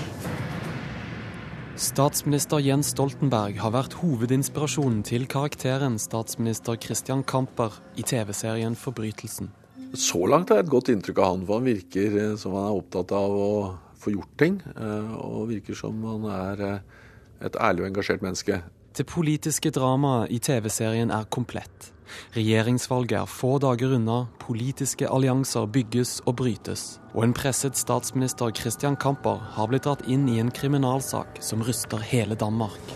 Statsminister 1.82 2.62
Jens 2.62 2.91
Stoltenberg 2.96 3.62
har 3.62 3.72
vært 3.74 3.96
hovedinspirasjonen 4.01 5.00
til 5.06 5.24
karakteren 5.30 5.96
statsminister 6.01 6.82
Christian 6.82 7.22
Camper 7.25 7.77
i 7.98 8.06
TV-serien 8.06 8.75
Forbrytelsen. 8.77 9.50
Så 9.98 10.25
langt 10.30 10.50
har 10.50 10.60
jeg 10.62 10.68
et 10.68 10.74
godt 10.74 10.91
inntrykk 10.94 11.22
av 11.22 11.32
han, 11.36 11.46
for 11.46 11.62
han 11.62 11.70
virker 11.70 12.18
eh, 12.25 12.36
som 12.41 12.58
han 12.58 12.72
er 12.72 12.82
opptatt 12.82 13.13
av 13.18 13.38
å 13.38 13.53
få 14.01 14.15
gjort 14.15 14.34
ting. 14.41 14.58
Eh, 14.74 15.15
og 15.22 15.50
virker 15.53 15.77
som 15.77 16.01
han 16.10 16.27
er 16.34 16.65
eh, 16.68 17.00
et 17.46 17.58
ærlig 17.60 17.86
og 17.86 17.92
engasjert 17.92 18.22
menneske. 18.26 18.62
Det 18.98 19.06
politiske 19.08 19.72
dramaet 19.72 20.32
i 20.32 20.40
TV-serien 20.44 21.12
er 21.12 21.28
komplett. 21.32 21.92
Regjeringsvalget 22.36 23.16
er 23.22 23.30
få 23.30 23.54
dager 23.64 23.96
unna, 23.96 24.26
politiske 24.42 25.08
allianser 25.08 25.68
bygges 25.72 26.18
og 26.28 26.36
brytes, 26.42 27.00
og 27.16 27.24
en 27.24 27.36
presset 27.36 27.80
statsminister 27.80 28.52
Christian 28.56 28.98
Kamper 29.00 29.40
har 29.56 29.72
blitt 29.72 29.88
dratt 29.88 30.04
inn 30.12 30.28
i 30.30 30.42
en 30.44 30.52
kriminalsak 30.52 31.40
som 31.44 31.64
ryster 31.64 32.04
hele 32.12 32.36
Danmark. 32.36 32.96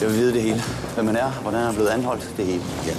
Jeg 0.00 0.10
vil 0.10 0.18
vite 0.18 0.34
det 0.34 0.44
hele. 0.48 0.68
Hvem 0.94 1.12
han 1.12 1.22
er, 1.22 1.40
hvordan 1.42 1.60
han 1.62 1.70
er 1.70 1.78
blitt 1.78 1.94
anholdt. 1.94 2.28
Det 2.36 2.46
hele. 2.50 2.74
Ja. 2.88 2.98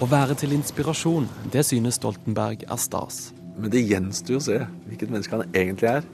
Å 0.00 0.06
være 0.08 0.36
til 0.38 0.54
inspirasjon, 0.56 1.26
det 1.52 1.64
synes 1.68 1.98
Stoltenberg 1.98 2.62
er 2.68 2.78
stas. 2.80 3.30
Men 3.60 3.72
det 3.72 3.82
gjenstår 3.84 4.38
å 4.38 4.44
se 4.44 4.58
hvilket 4.86 5.10
menneske 5.12 5.36
han 5.36 5.50
egentlig 5.50 5.90
er 5.90 6.06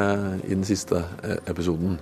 eh, 0.00 0.32
i 0.48 0.54
den 0.54 0.64
siste 0.66 1.04
eh, 1.22 1.36
episoden. 1.50 2.00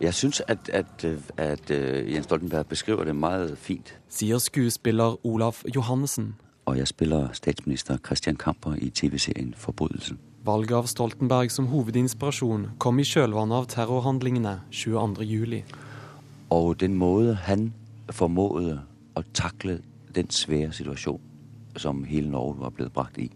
Jeg 0.00 0.14
syns 0.14 0.42
at, 0.48 0.58
at, 0.72 1.04
at, 1.36 1.70
øh, 1.70 2.12
Jens 2.12 2.24
Stoltenberg 2.24 2.66
beskriver 2.66 3.04
det 3.04 3.16
meget 3.16 3.58
fint. 3.58 3.98
Sier 4.08 4.38
skuespiller 4.38 5.26
Olaf 5.26 5.62
Johannessen. 5.76 6.34
Og 6.66 6.78
jeg 6.78 6.88
spiller 6.88 7.28
statsminister 7.32 7.96
Christian 8.06 8.36
Kamper 8.36 8.74
i 8.74 8.90
TV-serien 8.90 9.54
Forbrytelsen. 9.56 10.18
Valget 10.44 10.76
av 10.76 10.86
Stoltenberg 10.86 11.50
som 11.50 11.66
hovedinspirasjon 11.66 12.66
kom 12.78 12.98
i 12.98 13.04
kjølvannet 13.04 13.56
av 13.56 13.66
terrorhandlingene 13.66 14.60
22.07. 14.72 15.62
Og 16.50 16.80
den 16.80 16.94
måte 16.94 17.34
han 17.34 17.72
formådde 18.10 18.78
å 19.18 19.24
takle 19.34 19.80
den 20.14 20.30
svære 20.30 20.72
situasjonen 20.72 21.24
som 21.76 22.04
hele 22.04 22.30
Norge 22.30 22.60
var 22.60 22.70
blitt 22.70 22.94
brakt 22.94 23.18
i, 23.18 23.28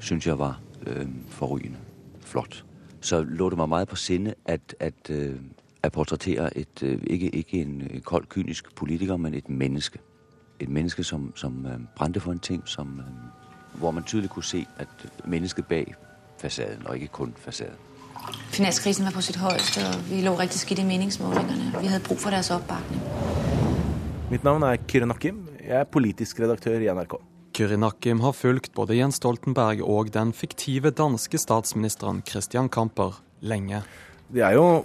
syns 0.00 0.26
jeg 0.26 0.38
var 0.38 0.60
øh, 0.86 1.06
forrygende 1.28 1.78
flott. 2.20 2.64
Så 3.00 3.22
lå 3.22 3.50
det 3.50 3.58
meg 3.58 3.68
meget 3.68 3.88
på 3.88 3.96
sinne 3.96 4.34
at, 4.44 4.74
at 4.80 5.10
øh, 5.10 5.38
at 5.82 5.92
portrettere 5.92 6.58
et, 6.58 6.82
øh, 6.82 6.98
ikke, 7.06 7.28
ikke 7.28 7.62
en 7.62 7.82
øh, 7.90 8.00
kold, 8.00 8.26
kynisk 8.26 8.74
politiker, 8.74 9.16
men 9.16 9.34
et 9.34 9.48
menneske. 9.48 9.98
Et 10.60 10.68
menneske 10.68 11.04
som, 11.04 11.32
som 11.36 11.66
brændte 11.96 12.20
for 12.20 12.32
en 12.32 12.38
ting, 12.38 12.62
som, 12.68 13.00
hvor 13.74 13.90
man 13.90 14.04
tydelig 14.04 14.30
kunne 14.30 14.44
se 14.44 14.66
at 14.78 14.88
mennesket 15.24 15.66
bag 15.66 15.94
fasaden, 16.40 16.86
og 16.86 16.94
ikke 16.94 17.08
kun 17.08 17.34
fasaden. 17.36 17.76
Finanskrisen 18.50 19.04
var 19.04 19.14
på 19.14 19.22
sitt 19.24 19.38
høyeste, 19.40 19.80
og 19.88 20.10
vi 20.10 20.20
lå 20.24 20.34
riktig 20.38 20.60
skidt 20.60 20.82
i 20.82 20.84
meningsmålingene. 20.84 21.72
Vi 21.80 21.86
hadde 21.86 22.04
brug 22.04 22.18
for 22.20 22.34
deres 22.34 22.50
oppbakning. 22.50 23.02
Mitt 24.30 24.44
navn 24.44 24.62
er 24.62 24.76
Kyrre 24.88 25.08
Nakkim. 25.10 25.42
Jeg 25.64 25.80
er 25.80 25.84
politisk 25.84 26.40
redaktør 26.40 26.78
i 26.82 26.90
NRK. 26.92 27.16
Kyrre 27.56 27.76
Nakkim 27.80 28.20
har 28.22 28.34
fulgt 28.36 28.70
både 28.76 28.98
Jens 28.98 29.18
Stoltenberg 29.18 29.82
og 29.82 30.12
den 30.14 30.32
fiktive 30.36 30.92
danske 30.94 31.38
statsministeren 31.38 32.22
Christian 32.28 32.68
Kamper 32.68 33.22
lenge. 33.40 33.82
Det 34.30 34.44
er 34.46 34.54
jo 34.54 34.84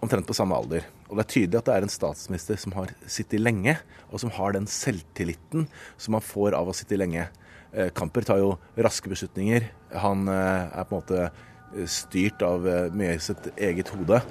omtrent 0.00 0.26
på 0.26 0.36
samme 0.36 0.56
alder. 0.56 0.86
Og 1.08 1.18
det 1.18 1.24
er 1.24 1.32
tydelig 1.34 1.60
at 1.60 1.68
det 1.68 1.76
er 1.76 1.86
en 1.86 1.92
statsminister 1.92 2.58
som 2.60 2.74
har 2.76 2.92
sittet 3.10 3.42
lenge, 3.42 3.76
og 4.10 4.22
som 4.22 4.32
har 4.34 4.56
den 4.56 4.68
selvtilliten 4.70 5.68
som 6.00 6.16
man 6.16 6.24
får 6.24 6.56
av 6.58 6.70
å 6.70 6.76
sitte 6.76 6.98
lenge. 6.98 7.28
Eh, 7.72 7.90
Kamper 7.94 8.26
tar 8.26 8.40
jo 8.42 8.54
raske 8.80 9.10
beslutninger. 9.12 9.68
Han 10.02 10.28
eh, 10.30 10.70
er 10.80 10.86
på 10.88 10.96
en 10.96 11.02
måte 11.02 11.24
eh, 11.26 11.88
styrt 11.90 12.42
av 12.46 12.66
mye 12.96 13.16
i 13.16 13.22
sitt 13.22 13.50
eget 13.56 13.92
hode. 13.94 14.22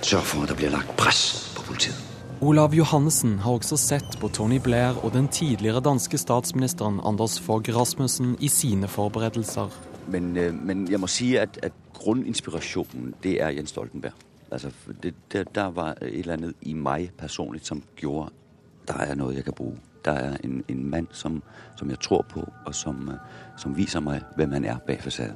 Sørg 0.00 0.28
for 0.28 0.44
at 0.44 0.52
det 0.52 0.60
blir 0.60 0.74
lagt 0.74 0.92
press 1.00 1.24
på 1.56 1.66
politiet. 1.70 2.04
Olav 2.44 2.74
Johannessen 2.76 3.38
har 3.40 3.56
også 3.56 3.78
sett 3.80 4.18
på 4.20 4.28
Tony 4.28 4.58
Blair 4.60 4.98
og 5.00 5.14
den 5.14 5.24
tidligere 5.32 5.80
danske 5.80 6.20
statsministeren 6.20 6.98
Anders 7.00 7.38
Fogh 7.40 7.70
Rasmussen 7.72 8.34
i 8.44 8.50
sine 8.52 8.90
forberedelser. 8.92 9.72
Men, 10.12 10.34
men 10.36 10.84
jeg 10.92 11.00
må 11.00 11.08
si 11.10 11.32
at, 11.40 11.56
at 11.64 11.72
grunninspirasjonen 11.96 13.14
det 13.24 13.38
er 13.40 13.56
Jens 13.56 13.72
Stoltenberg. 13.72 14.12
Altså, 14.50 14.70
det, 15.02 15.14
der, 15.32 15.44
der, 15.44 15.70
var 15.70 15.96
et 16.02 16.18
eller 16.18 16.32
annet 16.32 16.54
i 16.62 16.72
meg 16.72 17.10
personlig 17.18 17.64
som 17.66 17.82
gjorde 17.96 18.30
der 18.86 19.02
er 19.02 19.14
noe 19.18 19.34
jeg 19.34 19.44
kan 19.44 19.54
bruke. 19.56 19.82
Der 20.04 20.12
er 20.12 20.36
en, 20.44 20.64
en 20.68 20.90
mann 20.90 21.08
som, 21.10 21.42
som, 21.76 21.90
jeg 21.90 21.98
tror 22.00 22.22
på, 22.30 22.44
og 22.66 22.74
som, 22.74 23.10
som 23.58 23.76
viser 23.76 24.00
meg 24.00 24.22
hvem 24.36 24.52
han 24.54 24.64
er 24.64 24.78
bak 24.86 25.02
fasaden. 25.02 25.34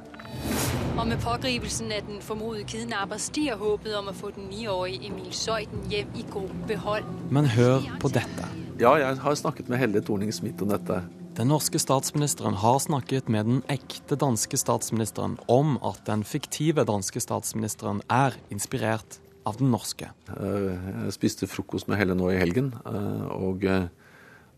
Og 0.95 1.07
med 1.07 1.19
pågripelsen 1.19 1.91
av 1.91 2.05
den 2.07 2.21
formodede 2.23 2.63
kidnapper 2.63 3.19
stiger 3.19 3.59
håpet 3.59 3.97
om 3.99 4.07
å 4.07 4.15
få 4.15 4.31
den 4.35 4.47
niårige 4.47 5.09
Emil 5.09 5.33
Søyden 5.35 5.83
hjem 5.91 6.15
i 6.15 6.23
god 6.31 6.53
behold. 6.67 7.09
Men 7.31 7.51
hør 7.51 7.83
på 7.99 8.13
dette. 8.15 8.47
Ja, 8.79 8.95
jeg 8.95 9.19
har 9.19 9.35
snakket 9.35 9.69
med 9.69 9.77
Helle 9.81 10.01
Thorning-Smith 10.01 10.63
om 10.63 10.71
dette. 10.71 11.01
Den 11.31 11.47
norske 11.47 11.79
statsministeren 11.79 12.57
har 12.59 12.79
snakket 12.83 13.29
med 13.31 13.45
den 13.47 13.59
ekte 13.71 14.17
danske 14.19 14.57
statsministeren 14.59 15.37
om 15.47 15.77
at 15.79 16.01
den 16.03 16.25
fiktive 16.27 16.83
danske 16.83 17.21
statsministeren 17.23 18.01
er 18.11 18.35
inspirert 18.51 19.15
av 19.47 19.55
den 19.61 19.71
norske. 19.71 20.09
Eh, 20.27 20.67
jeg 21.05 21.15
spiste 21.15 21.47
frokost 21.47 21.87
med 21.87 22.01
Helle 22.01 22.17
nå 22.19 22.33
i 22.33 22.41
helgen, 22.41 22.73
eh, 22.83 23.23
og 23.31 23.63
eh, 23.63 23.87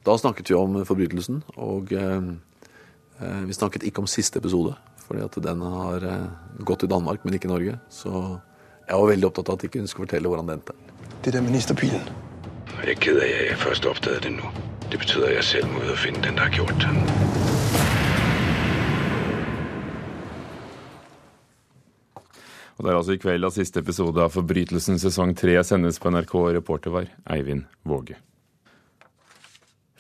da 0.04 0.18
snakket 0.18 0.50
vi 0.50 0.58
om 0.58 0.82
forbrytelsen. 0.82 1.44
Og 1.62 1.94
vi 1.94 3.56
snakket 3.56 3.86
ikke 3.88 4.02
om 4.02 4.10
siste 4.10 4.42
episode, 4.42 4.74
fordi 5.06 5.22
at 5.24 5.38
den 5.46 5.62
har 5.62 6.04
gått 6.66 6.84
i 6.84 6.90
Danmark, 6.92 7.24
men 7.24 7.38
ikke 7.38 7.48
i 7.48 7.54
Norge. 7.54 7.78
Så 7.94 8.12
jeg 8.90 8.98
var 8.98 9.08
veldig 9.14 9.30
opptatt 9.30 9.54
av 9.54 9.62
at 9.62 9.70
ikke 9.70 9.86
skulle 9.88 10.10
fortelle 10.10 10.28
hvordan 10.28 10.50
det 10.50 10.60
endte. 10.60 10.76
Det 11.24 11.38
der 11.38 11.46
ministerbilen. 11.46 12.10
Jeg 12.82 12.98
er 12.98 13.00
ked 13.00 13.22
av 13.22 13.28
at 13.30 13.36
jeg 13.38 13.60
først 13.62 13.88
oppdaget 13.88 14.26
det 14.26 14.38
nå. 14.42 14.73
Det 14.94 15.00
betyder, 15.00 15.26
at 15.26 15.36
jeg 15.40 15.44
selv 15.44 15.72
må 15.74 15.80
ut 15.82 15.90
og 15.90 15.98
finne 15.98 16.20
den 16.22 16.36
der 16.38 16.46
har 16.46 16.52
gjort 16.54 16.76
det. 16.84 16.92
Og 22.78 22.86
Det 22.86 22.92
er 22.92 22.98
altså 23.00 23.16
i 23.16 23.22
kveld 23.24 23.48
at 23.48 23.56
siste 23.58 23.82
episode 23.82 24.22
av 24.22 24.30
Forbrytelsen 24.36 25.02
sesong 25.02 25.34
tre 25.34 25.58
sendes 25.66 25.98
på 25.98 26.14
NRK. 26.14 26.36
Reporter 26.60 26.94
var 26.94 27.10
Eivind 27.26 27.66
Våge. 27.90 28.20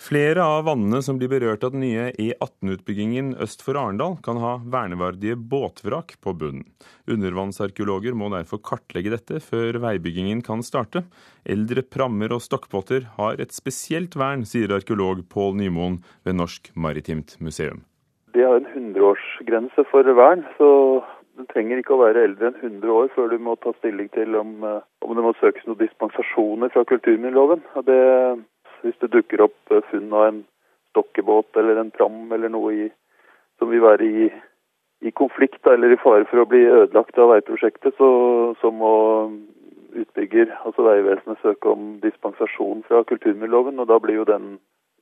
Flere 0.03 0.43
av 0.43 0.65
vannene 0.67 0.99
som 1.05 1.15
blir 1.15 1.29
berørt 1.31 1.61
av 1.63 1.71
den 1.71 1.85
nye 1.85 2.09
E18-utbyggingen 2.19 3.29
øst 3.45 3.61
for 3.63 3.77
Arendal, 3.79 4.17
kan 4.25 4.35
ha 4.41 4.57
verneverdige 4.73 5.37
båtvrak 5.37 6.17
på 6.19 6.33
bunnen. 6.41 6.65
Undervannsarkeologer 7.07 8.17
må 8.19 8.27
derfor 8.33 8.59
kartlegge 8.67 9.13
dette 9.13 9.39
før 9.45 9.79
veibyggingen 9.85 10.43
kan 10.43 10.59
starte. 10.67 11.05
Eldre 11.47 11.85
prammer 11.87 12.35
og 12.35 12.43
stokkbåter 12.43 13.07
har 13.15 13.39
et 13.39 13.55
spesielt 13.55 14.19
vern, 14.19 14.43
sier 14.43 14.75
arkeolog 14.75 15.23
Pål 15.31 15.55
Nymoen 15.61 16.01
ved 16.27 16.35
Norsk 16.41 16.73
Maritimt 16.75 17.37
Museum. 17.39 17.85
De 18.35 18.43
har 18.43 18.59
en 18.59 18.71
100-årsgrense 18.75 19.87
for 19.87 20.15
vern, 20.19 20.43
så 20.59 20.69
du 21.39 21.47
trenger 21.55 21.79
ikke 21.79 21.95
å 21.95 22.03
være 22.03 22.27
eldre 22.27 22.51
enn 22.51 22.59
100 22.59 22.91
år 22.91 23.13
før 23.15 23.31
du 23.31 23.39
må 23.39 23.55
ta 23.63 23.71
stilling 23.79 24.11
til 24.11 24.35
om, 24.35 24.57
eh, 24.67 24.81
om 25.07 25.15
det 25.15 25.23
må 25.23 25.37
søkes 25.39 25.63
noen 25.63 25.79
dispensasjoner 25.79 26.75
fra 26.75 26.83
kulturminneloven. 26.91 27.63
Det 27.87 28.01
hvis 28.83 28.99
det 29.01 29.11
dukker 29.15 29.45
opp 29.47 29.71
eh, 29.71 29.83
funn 29.91 30.11
av 30.13 30.27
en 30.27 30.41
stokkebåt 30.93 31.57
eller 31.57 31.81
en 31.81 31.91
pram 31.91 32.31
eller 32.35 32.51
noe 32.53 32.73
i, 32.85 32.89
som 33.59 33.71
vil 33.71 33.83
være 33.83 34.05
i, 34.05 34.27
i 35.07 35.11
konflikt 35.11 35.65
eller 35.67 35.93
i 35.93 35.99
fare 36.01 36.27
for 36.29 36.43
å 36.43 36.49
bli 36.49 36.63
ødelagt 36.67 37.17
av 37.17 37.33
veiprosjektet, 37.33 37.95
så, 37.97 38.09
så 38.61 38.71
må 38.71 38.93
utbygger, 39.93 40.51
altså 40.65 40.85
Vegvesenet, 40.87 41.41
søke 41.41 41.69
om 41.69 41.97
dispensasjon 42.03 42.83
fra 42.87 43.03
kulturmiljøloven. 43.09 43.81
Og 43.81 43.89
da 43.89 43.99
blir 44.01 44.21
jo 44.21 44.29
den 44.29 44.55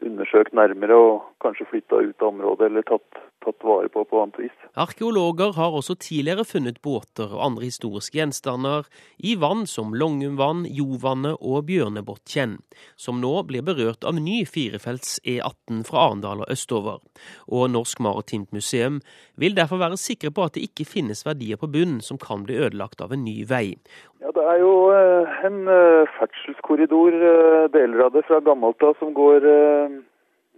undersøkt 0.04 0.56
nærmere 0.58 0.98
og 0.98 1.14
kanskje 1.44 1.70
flytta 1.70 2.02
ut 2.02 2.24
av 2.24 2.32
området 2.34 2.68
eller 2.68 2.88
tatt, 2.88 3.22
tatt, 3.44 3.60
vare 3.66 3.90
på 3.92 4.04
på 4.08 4.22
annet 4.22 4.40
vis. 4.44 4.58
Arkeologer 4.80 5.56
har 5.58 5.76
også 5.78 5.96
tidligere 6.00 6.46
funnet 6.48 6.82
båter 6.86 7.32
og 7.32 7.44
andre 7.46 7.68
historiske 7.68 8.18
gjenstander 8.18 8.88
i 9.18 9.36
vann 9.42 9.66
som 9.70 9.96
Longumvann, 9.98 10.64
Jovannet 10.70 11.40
og 11.42 11.66
Bjørnebottkjenn, 11.70 12.60
som 12.96 13.22
nå 13.24 13.34
blir 13.50 13.66
berørt 13.68 14.06
av 14.08 14.20
ny 14.20 14.42
firefelts 14.50 15.18
E18 15.26 15.84
fra 15.88 16.08
Arendal 16.08 16.46
og 16.46 16.54
østover. 16.54 17.02
Og 17.48 17.70
Norsk 17.74 18.02
Maritimt 18.04 18.52
Museum 18.56 19.02
vil 19.36 19.58
derfor 19.58 19.82
være 19.82 20.00
sikre 20.00 20.32
på 20.32 20.46
at 20.46 20.56
det 20.56 20.68
ikke 20.70 20.88
finnes 20.88 21.26
verdier 21.26 21.60
på 21.62 21.70
bunnen 21.72 22.02
som 22.06 22.20
kan 22.22 22.46
bli 22.48 22.60
ødelagt 22.62 23.02
av 23.02 23.14
en 23.16 23.26
ny 23.26 23.42
vei. 23.50 23.76
Ja, 24.22 24.30
Det 24.36 24.44
er 24.46 24.60
jo 24.62 24.74
eh, 24.94 25.46
en 25.48 25.68
eh, 25.68 26.10
ferdselskorridor, 26.18 27.16
eh, 27.32 27.70
deler 27.74 28.06
av 28.06 28.14
det 28.14 28.22
fra 28.28 28.40
gammelt 28.46 28.84
av, 28.86 28.94
som 29.00 29.16
går 29.18 29.48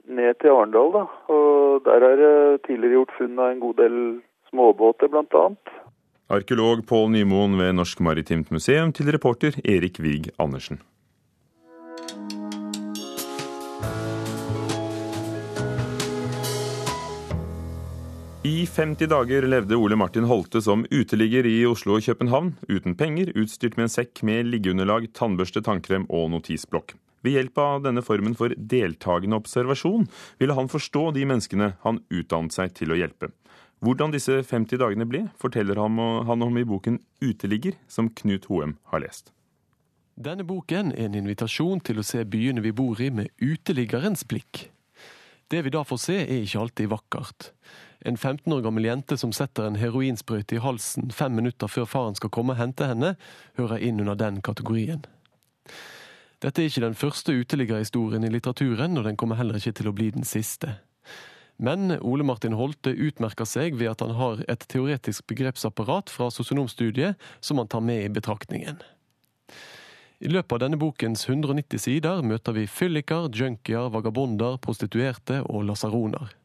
ned 0.07 0.39
til 0.41 0.53
Arendal. 0.53 0.91
da. 0.93 1.03
Og 1.33 1.83
Der 1.85 2.05
er 2.09 2.15
det 2.15 2.61
tidligere 2.67 2.99
gjort 2.99 3.17
funn 3.17 3.39
av 3.39 3.51
en 3.51 3.59
god 3.59 3.75
del 3.75 3.97
småbåter, 4.49 5.07
bl.a. 5.07 5.45
Arkeolog 6.29 6.85
Pål 6.87 7.11
Nymoen 7.11 7.57
ved 7.59 7.73
Norsk 7.73 7.99
Maritimt 7.99 8.51
Museum 8.51 8.93
til 8.93 9.11
reporter 9.11 9.57
Erik 9.65 9.99
Wiig 9.99 10.31
Andersen. 10.39 10.79
I 18.43 18.65
50 18.67 19.07
dager 19.07 19.45
levde 19.47 19.77
Ole 19.79 19.95
Martin 19.95 20.25
Holte 20.27 20.59
som 20.61 20.81
uteligger 20.91 21.45
i 21.47 21.61
Oslo 21.65 21.95
og 21.95 22.03
København, 22.03 22.57
uten 22.67 22.95
penger, 22.99 23.31
utstyrt 23.39 23.77
med 23.77 23.87
en 23.87 23.93
sekk 23.93 24.19
med 24.27 24.49
liggeunderlag, 24.51 25.07
tannbørste, 25.15 25.63
tannkrem 25.63 26.03
og 26.11 26.27
notisblokk. 26.33 26.91
Ved 27.23 27.37
hjelp 27.37 27.59
av 27.63 27.83
denne 27.85 28.03
formen 28.03 28.35
for 28.35 28.51
deltakende 28.57 29.39
observasjon 29.39 30.09
ville 30.41 30.57
han 30.57 30.71
forstå 30.71 31.05
de 31.15 31.23
menneskene 31.29 31.69
han 31.85 32.01
utdannet 32.11 32.55
seg 32.55 32.73
til 32.75 32.91
å 32.91 32.99
hjelpe. 32.99 33.31
Hvordan 33.83 34.13
disse 34.13 34.37
50 34.47 34.79
dagene 34.79 35.07
ble, 35.07 35.25
forteller 35.39 35.79
han 35.79 36.43
om 36.45 36.57
i 36.57 36.63
boken 36.67 36.99
'Uteligger', 37.19 37.79
som 37.87 38.09
Knut 38.09 38.45
Hoem 38.47 38.77
har 38.91 39.03
lest. 39.03 39.33
Denne 40.15 40.43
boken 40.43 40.91
er 40.93 41.09
en 41.09 41.17
invitasjon 41.17 41.81
til 41.81 41.99
å 41.99 42.05
se 42.05 42.23
byene 42.23 42.61
vi 42.61 42.71
bor 42.71 42.99
i 43.01 43.09
med 43.09 43.31
uteliggerens 43.41 44.23
blikk. 44.23 44.69
Det 45.49 45.63
vi 45.65 45.73
da 45.73 45.83
får 45.83 45.99
se, 45.99 46.15
er 46.21 46.43
ikke 46.43 46.59
alltid 46.59 46.91
vakkert. 46.91 47.49
En 48.05 48.17
15 48.17 48.53
år 48.53 48.61
gammel 48.61 48.85
jente 48.85 49.17
som 49.17 49.31
setter 49.35 49.67
en 49.67 49.79
heroinsprøyte 49.79 50.57
i 50.57 50.61
halsen 50.63 51.11
fem 51.11 51.35
minutter 51.35 51.67
før 51.71 51.87
faren 51.87 52.15
skal 52.15 52.31
komme 52.35 52.53
og 52.53 52.59
hente 52.59 52.87
henne, 52.87 53.15
hører 53.57 53.83
inn 53.83 53.99
under 54.03 54.15
den 54.15 54.41
kategorien. 54.41 55.03
Dette 56.43 56.59
er 56.59 56.67
ikke 56.67 56.83
den 56.83 56.97
første 56.99 57.31
uteliggerhistorien 57.39 58.25
i 58.27 58.29
litteraturen, 58.33 58.97
og 58.99 59.05
den 59.07 59.15
kommer 59.15 59.39
heller 59.39 59.55
ikke 59.55 59.77
til 59.77 59.87
å 59.87 59.93
bli 59.95 60.09
den 60.11 60.25
siste. 60.27 60.73
Men 61.55 61.93
Ole 62.01 62.25
Martin 62.27 62.57
Holte 62.59 62.91
utmerker 62.91 63.47
seg 63.47 63.77
ved 63.79 63.93
at 63.93 64.01
han 64.03 64.11
har 64.17 64.41
et 64.51 64.65
teoretisk 64.67 65.23
begrepsapparat 65.31 66.11
fra 66.11 66.27
sosionomstudiet 66.33 67.15
som 67.39 67.61
han 67.61 67.69
tar 67.71 67.85
med 67.85 68.01
i 68.03 68.11
betraktningen. 68.11 68.81
I 70.23 70.31
løpet 70.31 70.55
av 70.57 70.61
denne 70.65 70.79
bokens 70.79 71.23
190 71.29 71.79
sider 71.83 72.19
møter 72.27 72.57
vi 72.57 72.65
fylliker, 72.67 73.29
junkier, 73.31 73.87
vagabonder, 73.93 74.59
prostituerte 74.59 75.41
og 75.47 75.63
lasaroner. 75.69 76.35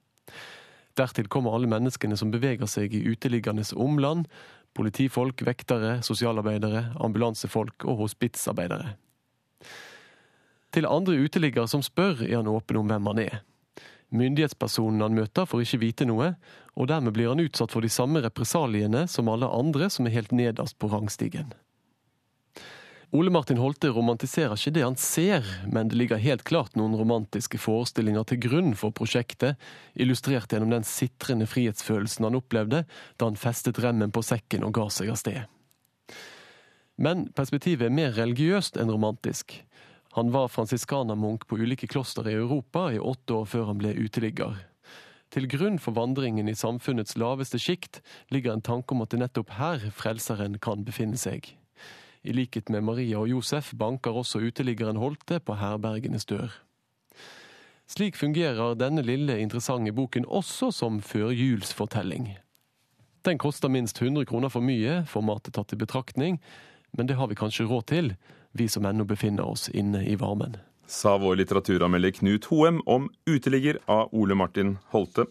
Dertil 0.99 1.27
kommer 1.31 1.55
alle 1.55 1.71
menneskene 1.71 2.19
som 2.19 2.31
beveger 2.31 2.71
seg 2.71 2.95
i 2.95 3.03
uteliggernes 3.07 3.75
omland. 3.75 4.31
Politifolk, 4.79 5.43
vektere, 5.47 5.99
sosialarbeidere, 6.07 6.89
ambulansefolk 7.03 7.87
og 7.87 8.03
hospitsarbeidere. 8.05 8.95
Til 10.75 10.89
andre 10.89 11.17
uteliggere 11.17 11.69
som 11.71 11.85
spør, 11.85 12.25
er 12.27 12.41
han 12.41 12.51
åpen 12.51 12.81
om 12.81 12.91
hvem 12.91 13.13
han 13.13 13.23
er. 13.23 13.39
Myndighetspersonen 14.09 15.05
han 15.05 15.17
møter 15.17 15.49
får 15.49 15.65
ikke 15.65 15.83
vite 15.83 16.09
noe, 16.09 16.33
og 16.77 16.89
dermed 16.89 17.13
blir 17.17 17.33
han 17.33 17.43
utsatt 17.45 17.73
for 17.75 17.85
de 17.85 17.93
samme 17.93 18.23
represaliene 18.25 19.07
som 19.11 19.29
alle 19.29 19.49
andre 19.53 19.91
som 19.93 20.09
er 20.09 20.17
helt 20.17 20.33
nederst 20.33 20.79
på 20.81 20.89
rangstigen. 20.93 21.53
Ole 23.17 23.33
Martin 23.33 23.57
Holte 23.57 23.89
romantiserer 23.89 24.53
ikke 24.53 24.75
det 24.77 24.83
han 24.85 24.97
ser, 25.01 25.47
men 25.73 25.89
det 25.89 25.97
ligger 25.97 26.21
helt 26.21 26.43
klart 26.45 26.75
noen 26.77 26.97
romantiske 26.97 27.57
forestillinger 27.61 28.27
til 28.29 28.41
grunn 28.45 28.75
for 28.77 28.93
prosjektet, 28.93 29.57
illustrert 29.97 30.53
gjennom 30.53 30.75
den 30.75 30.85
sitrende 30.85 31.49
frihetsfølelsen 31.49 32.29
han 32.29 32.37
opplevde 32.37 32.83
da 32.85 33.31
han 33.31 33.41
festet 33.41 33.81
remmen 33.81 34.13
på 34.13 34.25
sekken 34.25 34.67
og 34.69 34.77
ga 34.77 34.91
seg 34.93 35.09
av 35.15 35.21
sted. 35.21 35.41
Men 37.01 37.31
perspektivet 37.33 37.89
er 37.89 37.97
mer 37.97 38.13
religiøst 38.19 38.77
enn 38.77 38.93
romantisk. 38.93 39.57
Han 40.19 40.31
var 40.31 40.49
fransiskanermunk 40.49 41.47
på 41.47 41.57
ulike 41.59 41.87
kloster 41.87 42.29
i 42.29 42.33
Europa 42.33 42.93
i 42.93 42.99
åtte 42.99 43.37
år 43.39 43.45
før 43.47 43.69
han 43.69 43.79
ble 43.79 43.93
uteligger. 43.95 44.57
Til 45.31 45.45
grunn 45.47 45.77
for 45.79 45.95
vandringen 45.95 46.49
i 46.51 46.57
samfunnets 46.59 47.15
laveste 47.15 47.61
sjikt 47.63 48.01
ligger 48.35 48.57
en 48.57 48.65
tanke 48.67 48.97
om 48.97 49.05
at 49.05 49.13
det 49.15 49.21
nettopp 49.23 49.53
her 49.61 49.85
Frelseren 49.95 50.57
kan 50.59 50.83
befinne 50.83 51.15
seg. 51.23 51.47
I 52.27 52.35
likhet 52.35 52.67
med 52.67 52.83
Maria 52.89 53.21
og 53.21 53.31
Josef 53.31 53.71
banker 53.79 54.19
også 54.19 54.41
uteliggeren 54.43 54.99
Holte 54.99 55.39
på 55.39 55.55
herbergenes 55.61 56.27
dør. 56.27 56.51
Slik 57.87 58.19
fungerer 58.19 58.75
denne 58.75 59.05
lille, 59.07 59.39
interessante 59.39 59.95
boken 59.95 60.27
også 60.27 60.73
som 60.75 60.99
førjulsfortelling. 60.99 62.33
Den 63.23 63.39
koster 63.39 63.71
minst 63.71 64.03
100 64.03 64.27
kroner 64.27 64.51
for 64.51 64.67
mye, 64.67 65.05
formatet 65.07 65.55
tatt 65.55 65.79
i 65.79 65.79
betraktning, 65.79 66.43
men 66.91 67.07
det 67.07 67.21
har 67.23 67.31
vi 67.31 67.39
kanskje 67.39 67.71
råd 67.71 67.87
til, 67.95 68.13
vi 68.59 68.69
som 68.69 68.87
ennå 68.89 69.07
befinner 69.09 69.47
oss 69.47 69.69
inne 69.69 70.05
i 70.07 70.17
varmen. 70.19 70.57
Sa 70.89 71.19
vår 71.21 71.37
litteraturanmelder 71.43 72.17
Knut 72.17 72.49
Hoem 72.49 72.81
om 72.87 73.11
'Uteligger' 73.27 73.79
av 73.87 74.09
Ole 74.13 74.35
Martin 74.35 74.79
Holte. 74.95 75.27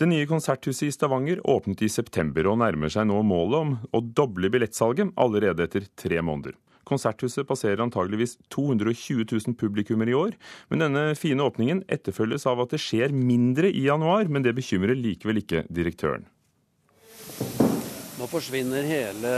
Det 0.00 0.06
nye 0.08 0.26
konserthuset 0.26 0.88
i 0.88 0.92
Stavanger 0.92 1.42
åpnet 1.44 1.82
i 1.84 1.88
september 1.92 2.46
og 2.48 2.62
nærmer 2.62 2.88
seg 2.88 3.04
nå 3.10 3.18
målet 3.20 3.58
om 3.58 3.74
å 3.92 4.00
doble 4.00 4.48
billettsalget 4.48 5.12
allerede 5.20 5.66
etter 5.68 5.84
tre 5.92 6.22
måneder. 6.24 6.54
Konserthuset 6.88 7.44
passerer 7.46 7.82
antageligvis 7.84 8.38
220 8.48 9.26
000 9.28 9.58
publikummer 9.60 10.08
i 10.08 10.16
år, 10.16 10.32
men 10.72 10.86
denne 10.86 11.04
fine 11.20 11.44
åpningen 11.44 11.84
etterfølges 11.92 12.48
av 12.48 12.64
at 12.64 12.72
det 12.72 12.80
skjer 12.80 13.12
mindre 13.12 13.68
i 13.68 13.84
januar, 13.84 14.24
men 14.32 14.42
det 14.46 14.56
bekymrer 14.56 14.96
likevel 14.96 15.42
ikke 15.44 15.66
direktøren. 15.68 16.24
Nå 18.20 18.26
forsvinner 18.28 18.84
hele 18.84 19.30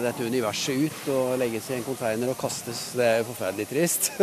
dette 0.00 0.24
universet 0.24 0.86
ut 0.86 1.08
og 1.12 1.34
legges 1.40 1.66
i 1.68 1.74
en 1.76 1.84
konteiner 1.84 2.30
og 2.32 2.38
kastes. 2.40 2.94
Det 2.96 3.04
er 3.04 3.18
jo 3.20 3.26
forferdelig 3.34 3.66
trist. 3.68 4.14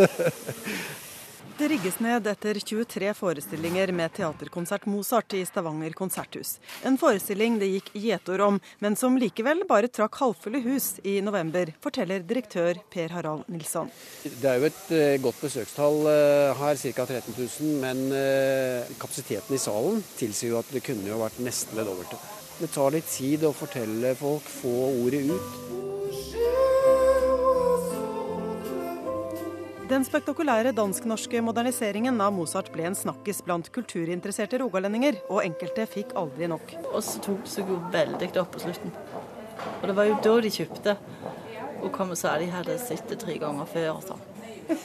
Det 1.58 1.66
rigges 1.72 1.96
ned 1.98 2.26
etter 2.30 2.58
23 2.62 3.08
forestillinger 3.18 3.90
med 3.90 4.12
teaterkonsert 4.14 4.84
Mozart 4.86 5.34
i 5.34 5.40
Stavanger 5.46 5.90
konserthus. 5.98 6.52
En 6.86 6.94
forestilling 6.98 7.56
det 7.58 7.66
gikk 7.72 7.90
gjetord 7.98 8.44
om, 8.46 8.60
men 8.78 8.94
som 8.98 9.18
likevel 9.18 9.64
bare 9.66 9.90
trakk 9.90 10.20
halvfulle 10.22 10.62
hus 10.62 10.92
i 11.02 11.16
november, 11.18 11.72
forteller 11.82 12.22
direktør 12.22 12.78
Per 12.94 13.14
Harald 13.14 13.50
Nilsson. 13.50 13.90
Det 14.22 14.46
er 14.46 14.62
jo 14.62 14.70
et 14.70 14.82
uh, 14.94 15.18
godt 15.26 15.42
besøkstall 15.48 16.02
uh, 16.06 16.62
her, 16.62 16.78
ca. 16.78 17.10
13 17.10 17.34
000, 17.34 17.78
men 17.82 18.06
uh, 18.14 18.98
kapasiteten 19.02 19.58
i 19.58 19.62
salen 19.62 20.02
tilsier 20.14 20.54
jo 20.54 20.62
at 20.62 20.70
det 20.70 20.86
kunne 20.86 21.10
jo 21.10 21.18
vært 21.26 21.42
nesten 21.42 21.74
det 21.78 21.90
dobbelte. 21.90 22.37
Det 22.58 22.66
tar 22.74 22.90
litt 22.90 23.06
tid 23.06 23.44
å 23.46 23.52
fortelle 23.54 24.16
folk, 24.18 24.46
få 24.50 24.72
ordet 25.04 25.28
ut. 25.30 25.68
Den 29.88 30.02
spektakulære 30.04 30.74
dansk-norske 30.76 31.40
moderniseringen 31.46 32.18
av 32.20 32.34
Mozart 32.36 32.68
ble 32.74 32.90
en 32.90 32.98
snakkis 32.98 33.40
blant 33.46 33.70
kulturinteresserte 33.72 34.58
rogalendinger, 34.60 35.20
og 35.30 35.44
enkelte 35.46 35.86
fikk 35.88 36.12
aldri 36.18 36.50
nok. 36.50 36.74
Og 36.90 36.98
så 37.06 37.22
tok 37.24 37.46
det 37.46 37.52
seg 37.54 37.70
jo 37.72 37.78
veldig 37.94 38.28
opp 38.42 38.50
på 38.56 38.64
slutten. 38.66 38.92
Og 39.78 39.86
det 39.88 39.94
var 39.96 40.10
jo 40.10 40.18
da 40.26 40.34
de 40.44 40.52
kjøpte, 40.58 40.96
og 41.78 41.88
kom 41.94 42.12
og 42.12 42.20
sa 42.20 42.34
de 42.42 42.50
hadde 42.52 42.76
sett 42.82 43.06
det 43.08 43.20
tre 43.22 43.38
ganger 43.40 43.70
før. 43.70 44.02
sånn. 44.04 44.26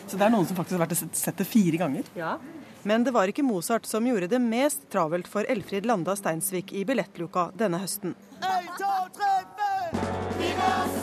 Så 0.07 0.15
det 0.15 0.23
er 0.23 0.31
noen 0.31 0.47
som 0.47 0.55
faktisk 0.61 0.77
har 0.77 0.85
vært 0.85 1.17
sett 1.17 1.41
det 1.41 1.49
fire 1.49 1.81
ganger? 1.81 2.07
Ja. 2.15 2.37
Men 2.83 3.03
det 3.03 3.11
var 3.15 3.31
ikke 3.31 3.45
Mozart 3.47 3.85
som 3.87 4.07
gjorde 4.07 4.27
det 4.27 4.41
mest 4.43 4.89
travelt 4.91 5.27
for 5.27 5.47
Elfrid 5.49 5.85
Landa 5.87 6.15
Steinsvik 6.19 6.73
i 6.75 6.83
billettluka 6.87 7.49
denne 7.55 7.79
høsten. 7.83 8.15
1, 8.43 8.47
2, 8.79 8.85
3, 9.17 9.29
4. 10.41 10.93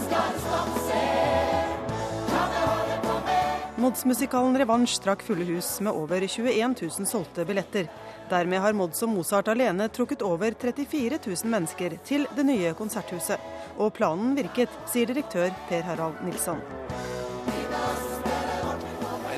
Mods-musikalen 3.81 4.59
Revansj 4.61 4.99
trakk 5.01 5.23
fulle 5.25 5.45
hus 5.49 5.69
med 5.81 5.97
over 5.97 6.21
21 6.27 6.75
000 6.83 7.07
solgte 7.09 7.47
billetter. 7.49 7.89
Dermed 8.29 8.61
har 8.61 8.77
Mods 8.77 9.01
og 9.07 9.09
Mozart 9.15 9.49
alene 9.49 9.89
trukket 9.89 10.21
over 10.27 10.53
34 10.53 11.17
000 11.25 11.49
mennesker 11.49 11.97
til 12.05 12.29
det 12.37 12.45
nye 12.45 12.75
konserthuset. 12.77 13.41
Og 13.81 13.95
planen 13.97 14.37
virket, 14.37 14.69
sier 14.85 15.09
direktør 15.09 15.49
Per 15.71 15.89
Harald 15.89 16.21
Nilsson. 16.27 16.61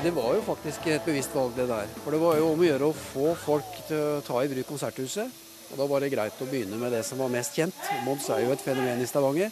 Det 0.03 0.11
var 0.11 0.33
jo 0.35 0.41
faktisk 0.43 0.87
et 0.91 1.05
bevisst 1.07 1.31
valg, 1.31 1.53
det 1.55 1.63
der. 1.69 1.87
For 2.03 2.11
det 2.11 2.17
var 2.19 2.35
jo 2.35 2.49
om 2.51 2.59
å 2.59 2.65
gjøre 2.67 2.89
å 2.89 2.95
få 2.97 3.29
folk 3.39 3.77
til 3.87 4.01
å 4.03 4.23
ta 4.27 4.41
i 4.43 4.49
bruk 4.51 4.67
konserthuset. 4.67 5.31
Og 5.71 5.79
Da 5.79 5.87
var 5.87 6.03
det 6.03 6.09
greit 6.11 6.41
å 6.43 6.47
begynne 6.49 6.75
med 6.75 6.91
det 6.91 7.05
som 7.07 7.21
var 7.23 7.31
mest 7.31 7.55
kjent. 7.55 7.77
Mons 8.03 8.27
er 8.27 8.43
jo 8.43 8.51
et 8.51 8.59
fenomen 8.59 8.99
i 8.99 9.07
Stavanger. 9.07 9.47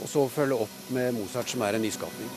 Og 0.00 0.08
så 0.08 0.24
følge 0.32 0.56
opp 0.64 0.78
med 0.96 1.12
Mozart, 1.18 1.52
som 1.52 1.60
er 1.68 1.76
en 1.76 1.84
nyskapning. 1.84 2.32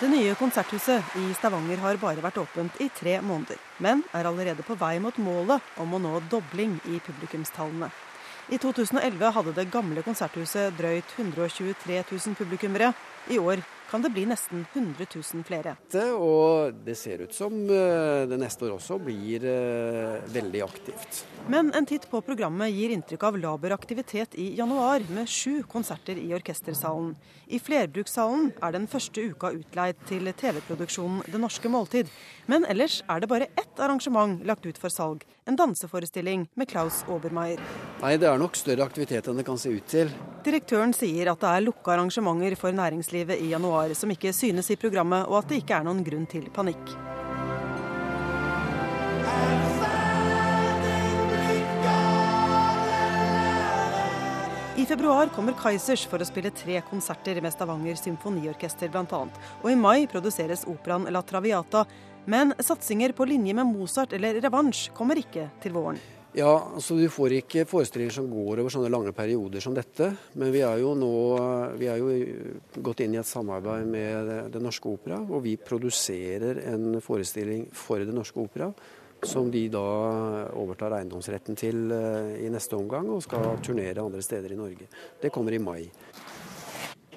Det 0.00 0.08
nye 0.08 0.32
konserthuset 0.40 1.20
i 1.20 1.28
Stavanger 1.36 1.84
har 1.84 2.00
bare 2.00 2.24
vært 2.24 2.40
åpent 2.40 2.80
i 2.80 2.88
tre 2.88 3.20
måneder, 3.20 3.60
men 3.84 4.00
er 4.16 4.32
allerede 4.32 4.64
på 4.64 4.80
vei 4.80 4.96
mot 4.96 5.20
målet 5.20 5.76
om 5.84 5.92
å 5.92 6.00
nå 6.00 6.22
dobling 6.32 6.80
i 6.88 7.04
publikumstallene. 7.04 7.92
I 8.46 8.58
2011 8.62 9.32
hadde 9.34 9.52
det 9.56 9.70
gamle 9.74 10.02
konserthuset 10.06 10.74
drøyt 10.78 11.16
123 11.18 12.02
000 12.12 12.36
publikummere. 12.38 12.92
I 13.26 13.38
år 13.42 13.62
kan 13.90 14.02
det 14.02 14.10
bli 14.14 14.26
nesten 14.26 14.64
100 14.72 15.06
000 15.14 15.44
flere. 15.46 15.76
Og 16.16 16.74
det 16.86 16.96
ser 16.98 17.22
ut 17.24 17.34
som 17.34 17.54
eh, 17.70 18.26
det 18.28 18.38
neste 18.40 18.66
år 18.66 18.76
også 18.76 18.98
blir 19.02 19.46
eh, 19.46 20.18
veldig 20.34 20.62
aktivt. 20.66 21.22
Men 21.52 21.70
en 21.76 21.86
titt 21.86 22.08
på 22.10 22.20
programmet 22.26 22.72
gir 22.74 22.94
inntrykk 22.94 23.28
av 23.28 23.38
laber 23.38 23.74
aktivitet 23.76 24.34
i 24.34 24.48
januar, 24.58 25.04
med 25.14 25.30
sju 25.30 25.62
konserter 25.70 26.18
i 26.18 26.32
Orkestersalen. 26.34 27.14
I 27.46 27.60
Flerbrukssalen 27.62 28.50
er 28.58 28.74
den 28.74 28.88
første 28.90 29.22
uka 29.30 29.52
utleid 29.54 30.00
til 30.08 30.26
TV-produksjonen 30.34 31.22
Det 31.30 31.38
norske 31.40 31.70
måltid. 31.70 32.10
Men 32.50 32.66
ellers 32.66 33.02
er 33.08 33.22
det 33.22 33.30
bare 33.30 33.50
ett 33.54 33.80
arrangement 33.80 34.42
lagt 34.46 34.66
ut 34.66 34.78
for 34.78 34.90
salg. 34.90 35.22
En 35.46 35.58
danseforestilling 35.58 36.48
med 36.54 36.68
Klaus 36.70 37.04
Obermeier. 37.06 37.62
Nei, 38.02 38.16
det 38.18 38.26
er 38.26 38.40
nok 38.40 38.58
større 38.58 38.86
aktivitet 38.86 39.28
enn 39.30 39.38
det 39.38 39.46
kan 39.46 39.60
se 39.60 39.70
ut 39.70 39.86
til. 39.86 40.10
Direktøren 40.46 40.92
sier 40.94 41.26
at 41.32 41.40
det 41.42 41.48
er 41.50 41.64
lukka 41.64 41.96
arrangementer 41.96 42.54
for 42.54 42.70
næringslivet 42.70 43.40
i 43.42 43.48
januar 43.50 43.90
som 43.98 44.12
ikke 44.14 44.30
synes 44.30 44.70
i 44.70 44.76
programmet, 44.78 45.26
og 45.26 45.40
at 45.40 45.48
det 45.50 45.58
ikke 45.64 45.74
er 45.80 45.86
noen 45.88 46.04
grunn 46.06 46.28
til 46.30 46.46
panikk. 46.54 46.92
I 54.76 54.84
februar 54.86 55.32
kommer 55.34 55.56
Kaizers 55.58 56.06
for 56.06 56.22
å 56.22 56.28
spille 56.28 56.54
tre 56.54 56.78
konserter 56.86 57.42
med 57.42 57.50
Stavanger 57.50 57.98
symfoniorkester 57.98 58.92
bl.a. 58.94 59.22
Og 59.64 59.70
i 59.72 59.74
mai 59.74 60.06
produseres 60.06 60.62
operaen 60.70 61.08
La 61.10 61.26
Traviata. 61.26 61.82
Men 62.30 62.54
satsinger 62.62 63.16
på 63.18 63.26
linje 63.26 63.54
med 63.56 63.66
Mozart 63.72 64.14
eller 64.14 64.38
Revansj 64.44 64.92
kommer 64.94 65.18
ikke 65.18 65.48
til 65.64 65.74
våren. 65.74 65.98
Ja, 66.36 66.50
altså 66.76 66.98
Du 66.98 67.06
får 67.08 67.32
ikke 67.38 67.64
forestillinger 67.64 68.12
som 68.18 68.26
går 68.28 68.60
over 68.60 68.72
sånne 68.72 68.90
lange 68.92 69.12
perioder 69.16 69.62
som 69.64 69.72
dette. 69.76 70.10
Men 70.36 70.52
vi 70.52 70.60
er 70.66 70.82
jo 70.82 70.90
nå 70.98 71.12
vi 71.80 71.88
er 71.88 72.02
jo 72.02 72.10
gått 72.84 73.00
inn 73.00 73.16
i 73.16 73.20
et 73.22 73.28
samarbeid 73.28 73.88
med 73.88 74.52
Det 74.52 74.60
Norske 74.60 74.90
Opera, 74.90 75.22
og 75.24 75.40
vi 75.46 75.56
produserer 75.56 76.60
en 76.74 77.00
forestilling 77.00 77.70
for 77.72 78.04
Det 78.04 78.12
Norske 78.12 78.42
Opera. 78.42 78.68
Som 79.24 79.48
de 79.50 79.62
da 79.72 79.80
overtar 80.60 80.98
eiendomsretten 80.98 81.56
til 81.56 81.88
eh, 81.96 82.34
i 82.44 82.50
neste 82.52 82.76
omgang, 82.76 83.08
og 83.08 83.24
skal 83.24 83.56
turnere 83.64 84.04
andre 84.04 84.20
steder 84.22 84.52
i 84.52 84.58
Norge. 84.60 84.90
Det 85.22 85.32
kommer 85.32 85.56
i 85.56 85.62
mai. 85.62 85.86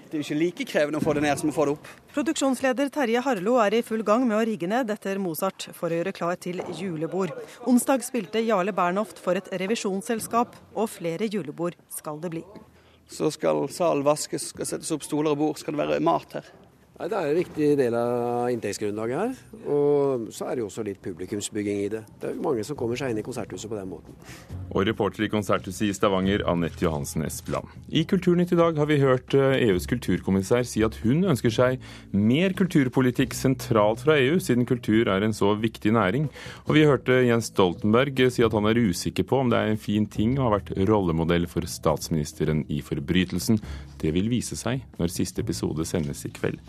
Det 0.09 0.17
er 0.17 0.23
jo 0.23 0.25
ikke 0.25 0.39
like 0.39 0.65
krevende 0.65 0.97
å 0.97 1.03
få 1.05 1.13
det 1.13 1.21
ned 1.21 1.37
som 1.37 1.51
å 1.51 1.53
få 1.53 1.67
det 1.67 1.73
opp. 1.75 1.89
Produksjonsleder 2.15 2.87
Terje 2.89 3.21
Harlo 3.21 3.59
er 3.61 3.75
i 3.77 3.81
full 3.85 4.01
gang 4.01 4.23
med 4.25 4.39
å 4.39 4.45
rigge 4.47 4.65
ned 4.65 4.89
etter 4.89 5.19
Mozart 5.21 5.67
for 5.77 5.93
å 5.93 5.99
gjøre 5.99 6.13
klar 6.17 6.39
til 6.41 6.63
julebord. 6.73 7.35
Onsdag 7.69 8.01
spilte 8.07 8.41
Jarle 8.41 8.73
Bernhoft 8.73 9.21
for 9.21 9.37
et 9.37 9.51
revisjonsselskap, 9.61 10.57
og 10.73 10.89
flere 10.89 11.29
julebord 11.29 11.77
skal 11.93 12.17
det 12.23 12.33
bli. 12.33 12.43
Så 13.05 13.29
skal 13.37 13.67
salen 13.69 14.01
vaskes, 14.05 14.49
skal 14.55 14.71
settes 14.71 14.89
opp 14.97 15.05
stoler 15.05 15.37
og 15.37 15.43
bord, 15.43 15.61
skal 15.61 15.77
det 15.77 15.85
være 15.85 16.01
mat 16.09 16.39
her. 16.39 16.49
Nei, 16.99 17.07
Det 17.07 17.15
er 17.15 17.29
en 17.29 17.37
viktig 17.37 17.67
del 17.79 17.95
av 17.95 18.49
inntektsgrunnlaget 18.51 19.19
her. 19.21 19.35
Og 19.71 20.25
så 20.35 20.49
er 20.49 20.57
det 20.57 20.63
jo 20.65 20.67
også 20.67 20.83
litt 20.83 20.99
publikumsbygging 20.99 21.77
i 21.85 21.91
det. 21.93 22.01
Det 22.19 22.27
er 22.27 22.33
jo 22.35 22.43
mange 22.43 22.65
som 22.67 22.75
kommer 22.75 22.99
seg 22.99 23.13
inn 23.13 23.21
i 23.21 23.23
konserthuset 23.23 23.71
på 23.71 23.77
den 23.77 23.87
måten. 23.87 24.17
Og 24.75 24.83
reporter 24.83 25.23
i 25.23 25.29
Konserthuset 25.31 25.87
i 25.87 25.93
Stavanger, 25.95 26.43
Anette 26.51 26.83
Johansen 26.83 27.23
Espeland. 27.23 27.71
I 27.87 28.03
Kulturnytt 28.03 28.51
i 28.51 28.59
dag 28.59 28.75
har 28.77 28.89
vi 28.89 28.99
hørt 28.99 29.31
EUs 29.31 29.87
kulturkommissær 29.89 30.67
si 30.67 30.83
at 30.83 30.99
hun 31.05 31.23
ønsker 31.31 31.53
seg 31.55 31.87
mer 32.11 32.53
kulturpolitikk 32.59 33.33
sentralt 33.33 34.03
fra 34.03 34.19
EU, 34.19 34.35
siden 34.43 34.67
kultur 34.69 35.07
er 35.07 35.23
en 35.23 35.33
så 35.33 35.53
viktig 35.55 35.95
næring. 35.95 36.27
Og 36.67 36.75
vi 36.75 36.83
hørte 36.85 37.21
Jens 37.23 37.47
Stoltenberg 37.53 38.25
si 38.27 38.43
at 38.43 38.53
han 38.53 38.67
er 38.67 38.77
usikker 38.77 39.23
på 39.23 39.39
om 39.39 39.49
det 39.49 39.57
er 39.57 39.71
en 39.71 39.79
fin 39.79 40.05
ting 40.05 40.35
å 40.35 40.49
ha 40.49 40.57
vært 40.57 40.75
rollemodell 40.91 41.47
for 41.47 41.63
statsministeren 41.63 42.65
i 42.67 42.83
forbrytelsen. 42.83 43.63
Det 43.99 44.13
vil 44.15 44.31
vise 44.31 44.57
seg 44.59 44.85
når 44.99 45.13
siste 45.13 45.43
episode 45.43 45.85
sendes 45.87 46.23
i 46.27 46.33
kveld. 46.33 46.59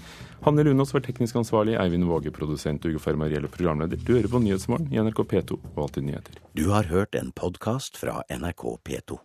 Hanne 0.45 0.66
Lunås 0.66 0.95
var 0.97 1.05
teknisk 1.07 1.38
ansvarlig, 1.40 1.79
Eivind 1.81 2.09
Våge 2.11 2.35
produsent, 2.35 2.85
Ugo 2.85 3.03
Fermariello 3.03 3.51
programleder. 3.53 4.03
Du 4.03 4.16
hører 4.16 4.31
på 4.33 4.43
Nyhetsmorgen 4.43 4.90
i 4.90 5.01
NRK 5.01 5.25
P2 5.33 5.59
og 5.75 5.83
Alltid 5.87 6.11
nyheter. 6.11 6.43
Du 6.59 6.69
har 6.75 6.90
hørt 6.90 7.14
en 7.14 7.31
podkast 7.33 8.01
fra 8.01 8.23
NRK 8.31 8.66
P2. 8.85 9.21